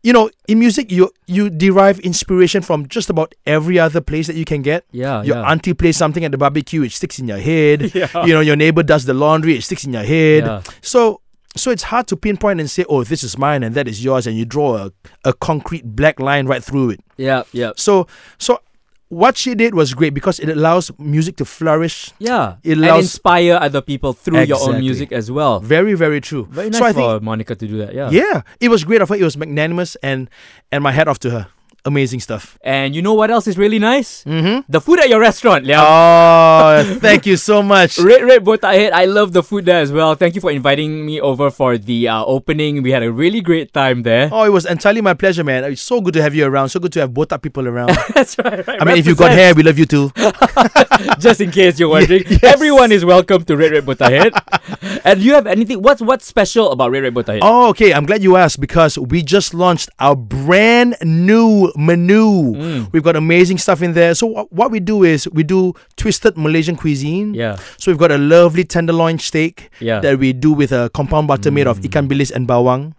you 0.06 0.12
know 0.16 0.30
in 0.46 0.58
music 0.58 0.92
you 0.96 1.10
you 1.26 1.50
derive 1.50 1.98
inspiration 2.10 2.62
from 2.62 2.86
just 2.96 3.10
about 3.10 3.34
every 3.44 3.76
other 3.86 4.00
place 4.00 4.26
that 4.28 4.36
you 4.36 4.44
can 4.52 4.62
get. 4.62 4.84
yeah, 4.92 5.22
Your 5.28 5.36
yeah. 5.38 5.50
auntie 5.50 5.74
plays 5.74 5.96
something 5.96 6.24
at 6.24 6.30
the 6.30 6.38
barbecue, 6.38 6.82
it 6.86 6.92
sticks 6.92 7.18
in 7.18 7.26
your 7.32 7.42
head. 7.50 7.78
Yeah. 7.94 8.26
You 8.26 8.34
know, 8.34 8.40
your 8.50 8.56
neighbor 8.56 8.82
does 8.82 9.04
the 9.04 9.14
laundry, 9.14 9.56
it 9.56 9.62
sticks 9.62 9.84
in 9.84 9.92
your 9.92 10.04
head. 10.04 10.44
Yeah. 10.46 10.62
So 10.82 11.20
so 11.56 11.70
it's 11.70 11.84
hard 11.84 12.06
to 12.08 12.16
pinpoint 12.16 12.60
and 12.60 12.70
say, 12.70 12.84
oh, 12.88 13.02
this 13.02 13.24
is 13.24 13.38
mine 13.38 13.62
and 13.64 13.74
that 13.74 13.88
is 13.88 14.04
yours, 14.04 14.26
and 14.26 14.36
you 14.38 14.44
draw 14.44 14.76
a, 14.76 14.92
a 15.24 15.32
concrete 15.32 15.84
black 15.96 16.20
line 16.20 16.46
right 16.46 16.62
through 16.62 16.90
it. 16.90 17.00
yeah, 17.16 17.42
yeah, 17.52 17.72
So 17.76 18.06
so 18.38 18.60
what 19.08 19.36
she 19.36 19.54
did 19.54 19.74
was 19.74 19.94
great 19.94 20.14
because 20.14 20.40
it 20.40 20.48
allows 20.48 20.90
music 20.98 21.36
to 21.36 21.44
flourish. 21.44 22.10
yeah. 22.18 22.56
It 22.64 22.72
and 22.76 22.84
allows- 22.84 23.04
inspire 23.04 23.54
other 23.60 23.80
people 23.80 24.12
through 24.12 24.42
your 24.42 24.58
own 24.60 24.80
music 24.80 25.12
as 25.12 25.30
well. 25.30 25.60
Very, 25.60 25.94
very 25.94 26.20
true. 26.20 26.46
Very 26.50 26.70
nice 26.70 26.78
so 26.78 26.84
I 26.86 26.92
for 26.92 27.12
think 27.14 27.22
Monica 27.22 27.54
to 27.54 27.66
do 27.66 27.78
that. 27.78 27.94
Yeah. 27.94 28.10
Yeah, 28.10 28.42
it 28.60 28.68
was 28.68 28.82
great 28.84 29.00
of 29.02 29.08
her. 29.10 29.14
It 29.16 29.22
was 29.22 29.36
magnanimous, 29.36 29.96
and 30.02 30.28
and 30.72 30.82
my 30.82 30.90
hat 30.92 31.06
off 31.08 31.18
to 31.20 31.30
her. 31.30 31.46
Amazing 31.86 32.18
stuff. 32.18 32.58
And 32.62 32.96
you 32.96 33.00
know 33.00 33.14
what 33.14 33.30
else 33.30 33.46
is 33.46 33.56
really 33.56 33.78
nice? 33.78 34.24
Mm-hmm. 34.24 34.66
The 34.68 34.80
food 34.80 34.98
at 34.98 35.08
your 35.08 35.20
restaurant, 35.20 35.64
Liang. 35.64 35.78
Oh, 35.78 36.82
thank 36.98 37.26
you 37.26 37.36
so 37.36 37.62
much. 37.62 37.96
Red 38.00 38.24
Red 38.24 38.44
Botak 38.44 38.74
Head, 38.74 38.92
I 38.92 39.04
love 39.04 39.32
the 39.32 39.42
food 39.42 39.66
there 39.66 39.78
as 39.78 39.92
well. 39.92 40.16
Thank 40.16 40.34
you 40.34 40.40
for 40.40 40.50
inviting 40.50 41.06
me 41.06 41.20
over 41.20 41.48
for 41.48 41.78
the 41.78 42.08
uh, 42.08 42.24
opening. 42.24 42.82
We 42.82 42.90
had 42.90 43.04
a 43.04 43.12
really 43.12 43.40
great 43.40 43.72
time 43.72 44.02
there. 44.02 44.28
Oh, 44.32 44.42
it 44.42 44.50
was 44.50 44.66
entirely 44.66 45.00
my 45.00 45.14
pleasure, 45.14 45.44
man. 45.44 45.62
It's 45.62 45.80
so 45.80 46.00
good 46.00 46.14
to 46.14 46.22
have 46.22 46.34
you 46.34 46.44
around. 46.44 46.70
So 46.70 46.80
good 46.80 46.92
to 46.94 47.00
have 47.06 47.10
botak 47.12 47.40
people 47.40 47.68
around. 47.68 47.96
That's 48.14 48.36
right, 48.38 48.66
right. 48.66 48.82
I 48.82 48.84
mean, 48.84 48.98
if 48.98 49.06
you 49.06 49.14
got 49.14 49.30
Represent. 49.30 49.38
hair, 49.38 49.54
we 49.54 49.62
love 49.62 49.78
you 49.78 49.86
too. 49.86 50.10
just 51.20 51.40
in 51.40 51.52
case 51.52 51.78
you're 51.78 51.88
wondering, 51.88 52.24
yes. 52.26 52.42
everyone 52.42 52.90
is 52.90 53.04
welcome 53.04 53.44
to 53.44 53.56
Red 53.56 53.70
Red 53.70 53.86
Botak 53.86 54.10
Head. 54.10 54.32
and 55.04 55.20
do 55.20 55.24
you 55.24 55.34
have 55.34 55.46
anything? 55.46 55.82
What's 55.82 56.02
what's 56.02 56.26
special 56.26 56.72
about 56.72 56.90
Red 56.90 57.04
Red 57.04 57.14
Botak 57.14 57.38
Head? 57.38 57.46
Oh, 57.46 57.70
okay. 57.70 57.94
I'm 57.94 58.06
glad 58.06 58.24
you 58.24 58.34
asked 58.34 58.58
because 58.58 58.98
we 58.98 59.22
just 59.22 59.54
launched 59.54 59.88
our 60.00 60.16
brand 60.16 60.96
new 61.02 61.70
menu. 61.76 62.54
Mm. 62.56 62.92
We've 62.92 63.02
got 63.02 63.16
amazing 63.16 63.58
stuff 63.58 63.82
in 63.82 63.92
there. 63.94 64.14
So 64.14 64.28
wh- 64.28 64.52
what 64.52 64.70
we 64.70 64.80
do 64.80 65.04
is 65.04 65.28
we 65.32 65.42
do 65.42 65.74
twisted 65.96 66.36
Malaysian 66.36 66.76
cuisine. 66.76 67.34
Yeah. 67.34 67.56
So 67.78 67.90
we've 67.90 67.98
got 67.98 68.10
a 68.12 68.18
lovely 68.18 68.64
tenderloin 68.64 69.18
steak 69.18 69.70
Yeah. 69.80 70.00
that 70.00 70.18
we 70.18 70.32
do 70.32 70.52
with 70.52 70.72
a 70.72 70.90
compound 70.94 71.28
butter 71.28 71.50
made 71.50 71.66
of 71.66 71.80
Mm. 71.80 71.88
ikan 71.90 72.08
bilis 72.08 72.30
and 72.34 72.46
bawang. 72.48 72.92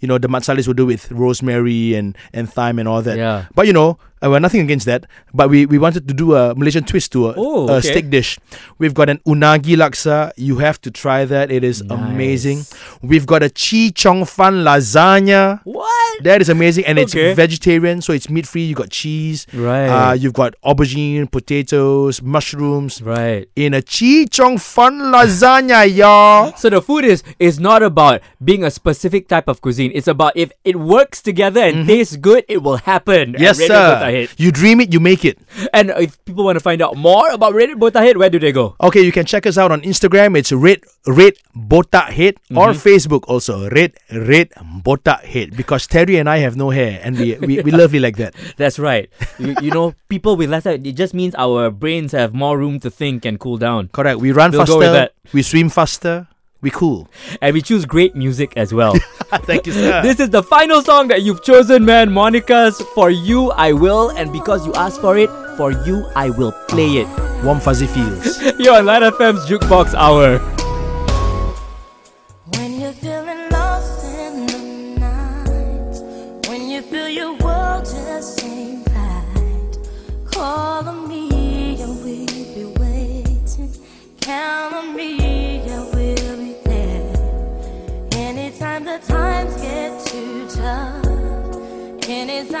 You 0.00 0.08
know, 0.08 0.18
the 0.18 0.28
matsalis 0.28 0.66
we 0.66 0.74
do 0.74 0.86
with 0.86 1.10
rosemary 1.12 1.94
and, 1.94 2.16
and 2.32 2.50
thyme 2.50 2.78
and 2.78 2.88
all 2.88 3.02
that. 3.02 3.16
Yeah. 3.16 3.44
But 3.54 3.66
you 3.66 3.72
know, 3.72 3.98
uh, 4.22 4.30
we're 4.30 4.38
nothing 4.38 4.60
against 4.60 4.86
that. 4.86 5.06
But 5.34 5.50
we, 5.50 5.66
we 5.66 5.78
wanted 5.78 6.06
to 6.08 6.14
do 6.14 6.34
a 6.34 6.54
Malaysian 6.54 6.84
twist 6.84 7.12
to 7.12 7.30
a, 7.30 7.34
Oh, 7.36 7.68
a 7.68 7.72
okay. 7.78 7.90
steak 7.90 8.10
dish. 8.10 8.38
We've 8.78 8.94
got 8.94 9.08
an 9.08 9.18
unagi 9.26 9.76
laksa. 9.76 10.32
You 10.36 10.58
have 10.58 10.80
to 10.82 10.90
try 10.90 11.24
that. 11.24 11.50
It 11.50 11.64
is 11.64 11.82
Nice. 11.82 11.98
amazing. 11.98 12.62
We've 13.02 13.26
got 13.26 13.42
a 13.42 13.50
chi 13.50 13.90
chong 13.94 14.24
fan 14.24 14.64
lasagna. 14.64 15.60
What? 15.64 16.22
That 16.24 16.40
is 16.40 16.48
amazing, 16.48 16.84
and 16.84 16.98
it's 16.98 17.14
vegetarian, 17.14 18.00
so 18.02 18.12
it's 18.12 18.28
meat 18.28 18.46
free. 18.46 18.62
You 18.64 18.74
got 18.74 18.90
cheese. 18.90 19.46
Right. 19.52 19.86
Uh, 19.88 20.12
you've 20.12 20.34
got 20.34 20.54
aubergine, 20.64 21.30
potatoes, 21.30 22.20
mushrooms 22.22 23.02
right. 23.02 23.48
in 23.56 23.74
a 23.74 23.82
chi 23.82 24.26
chong 24.30 24.58
fan 24.58 24.98
lasagna, 25.12 25.84
y'all. 25.94 26.52
So 26.62 26.70
the 26.70 26.80
food 26.82 27.04
is 27.04 27.24
is 27.38 27.58
not 27.58 27.82
about 27.82 28.20
being 28.44 28.62
a 28.62 28.70
specific 28.70 29.26
type 29.26 29.48
of 29.48 29.60
cuisine. 29.60 29.90
It's 29.94 30.06
about 30.06 30.36
if 30.36 30.52
it 30.64 30.76
works 30.76 31.20
together 31.22 31.60
and 31.60 31.86
tastes 31.88 32.16
good, 32.16 32.44
it 32.48 32.62
will 32.62 32.76
happen. 32.76 33.32
Mm-hmm. 33.32 33.42
Yes, 33.42 33.58
sir. 33.58 33.98
You 34.36 34.52
dream 34.52 34.80
it, 34.80 34.92
you 34.92 35.00
make 35.00 35.24
it. 35.24 35.38
And 35.72 35.90
if 35.96 36.22
people 36.24 36.44
want 36.44 36.56
to 36.56 36.60
find 36.60 36.80
out 36.82 36.96
more 36.96 37.30
about 37.30 37.54
Red 37.54 37.70
Botak 37.70 38.02
Head, 38.02 38.16
where 38.16 38.30
do 38.30 38.38
they 38.38 38.52
go? 38.52 38.76
Okay, 38.80 39.00
you 39.02 39.12
can 39.12 39.24
check 39.26 39.46
us 39.46 39.56
out 39.58 39.72
on 39.72 39.80
Instagram. 39.82 40.36
It's 40.36 40.52
Red 40.52 40.80
Red 41.06 41.34
Botak 41.56 42.10
Head 42.10 42.36
or 42.54 42.68
Mm-hmm. 42.72 42.88
Facebook 42.88 43.24
also 43.28 43.68
Red 43.70 43.94
Red 44.12 44.50
Botak 44.84 45.24
Head 45.24 45.56
because 45.56 45.86
Terry 45.86 46.16
and 46.16 46.28
I 46.28 46.38
have 46.38 46.56
no 46.56 46.70
hair 46.70 47.00
and 47.02 47.18
we 47.18 47.34
we, 47.40 47.60
we 47.62 47.70
lovely 47.70 47.98
like 48.00 48.16
that. 48.16 48.34
That's 48.56 48.78
right. 48.78 49.08
you, 49.38 49.54
you 49.60 49.70
know, 49.70 49.94
people 50.08 50.36
with 50.36 50.50
less 50.50 50.64
hair, 50.64 50.74
it 50.74 50.92
just 50.96 51.14
means 51.14 51.34
our 51.36 51.70
brains 51.70 52.12
have 52.12 52.34
more 52.34 52.58
room 52.58 52.78
to 52.80 52.90
think 52.90 53.24
and 53.24 53.38
cool 53.40 53.56
down. 53.58 53.88
Correct. 53.88 54.20
We 54.20 54.32
run 54.32 54.50
We'll 54.52 54.66
faster. 54.66 55.08
We 55.32 55.42
swim 55.42 55.68
faster. 55.70 56.28
We 56.60 56.70
cool. 56.70 57.08
And 57.40 57.54
we 57.54 57.62
choose 57.62 57.84
great 57.86 58.14
music 58.14 58.52
as 58.56 58.72
well. 58.72 58.94
Thank 59.44 59.66
you, 59.66 59.72
sir. 59.72 60.02
This 60.02 60.20
is 60.20 60.28
the 60.30 60.42
final 60.42 60.82
song 60.82 61.08
that 61.08 61.22
you've 61.22 61.42
chosen, 61.42 61.84
man. 61.84 62.12
Monica's 62.12 62.80
For 62.94 63.10
You 63.10 63.50
I 63.52 63.72
Will, 63.72 64.10
and 64.10 64.30
because 64.30 64.66
you 64.66 64.74
asked 64.74 65.00
for 65.00 65.16
it, 65.16 65.30
for 65.56 65.72
you 65.72 66.06
I 66.14 66.28
will 66.30 66.52
play 66.68 66.98
it. 66.98 67.08
Warm 67.42 67.58
fuzzy 67.60 67.86
feels. 67.86 68.42
You're 68.58 68.76
on 68.76 68.86
Lite 68.86 69.02
FM's 69.14 69.46
Jukebox 69.48 69.94
Hour. 69.94 70.38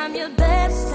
Anytime 0.02 0.16
your 0.16 0.30
best 0.30 0.91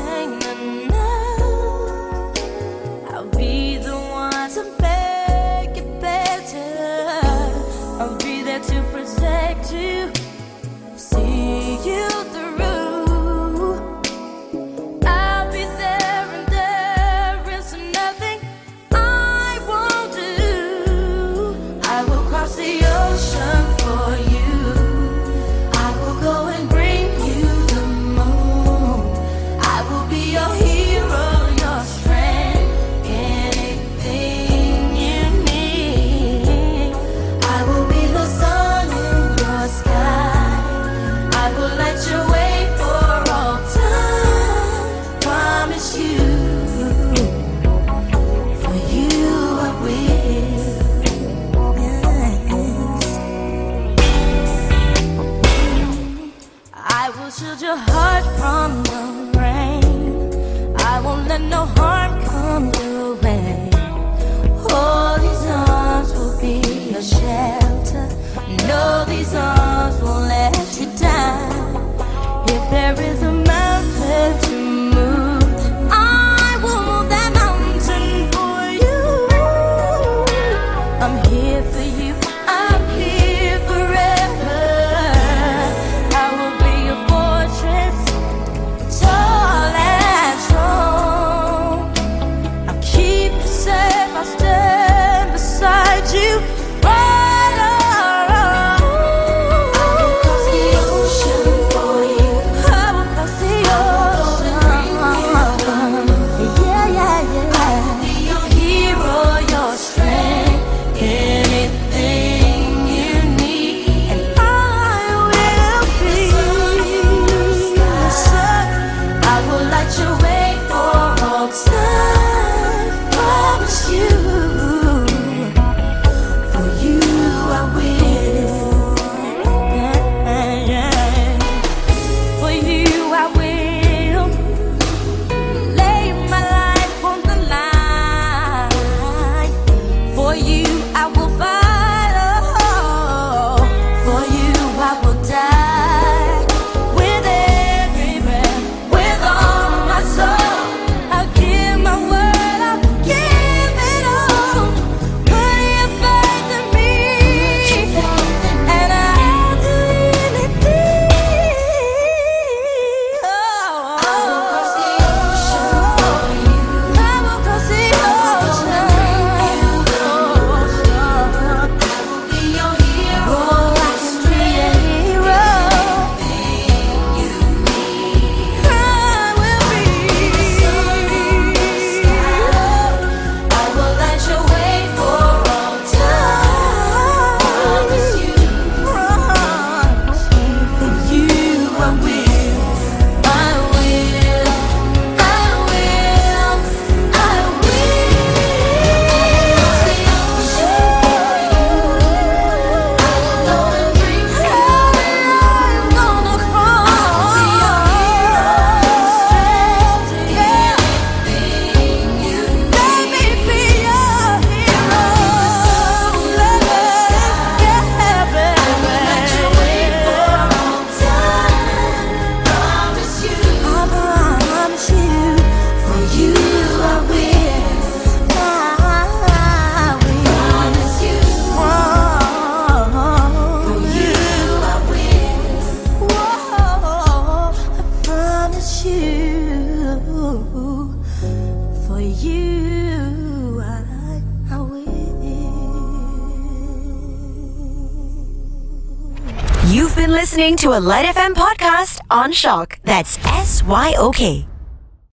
Lite 250.79 251.07
FM 251.07 251.33
podcast 251.33 252.01
on 252.11 252.31
SYOK. 252.31 252.77
That's 252.83 253.17
S 253.25 253.63
Y 253.63 253.95
O 253.97 254.11
K. 254.11 254.45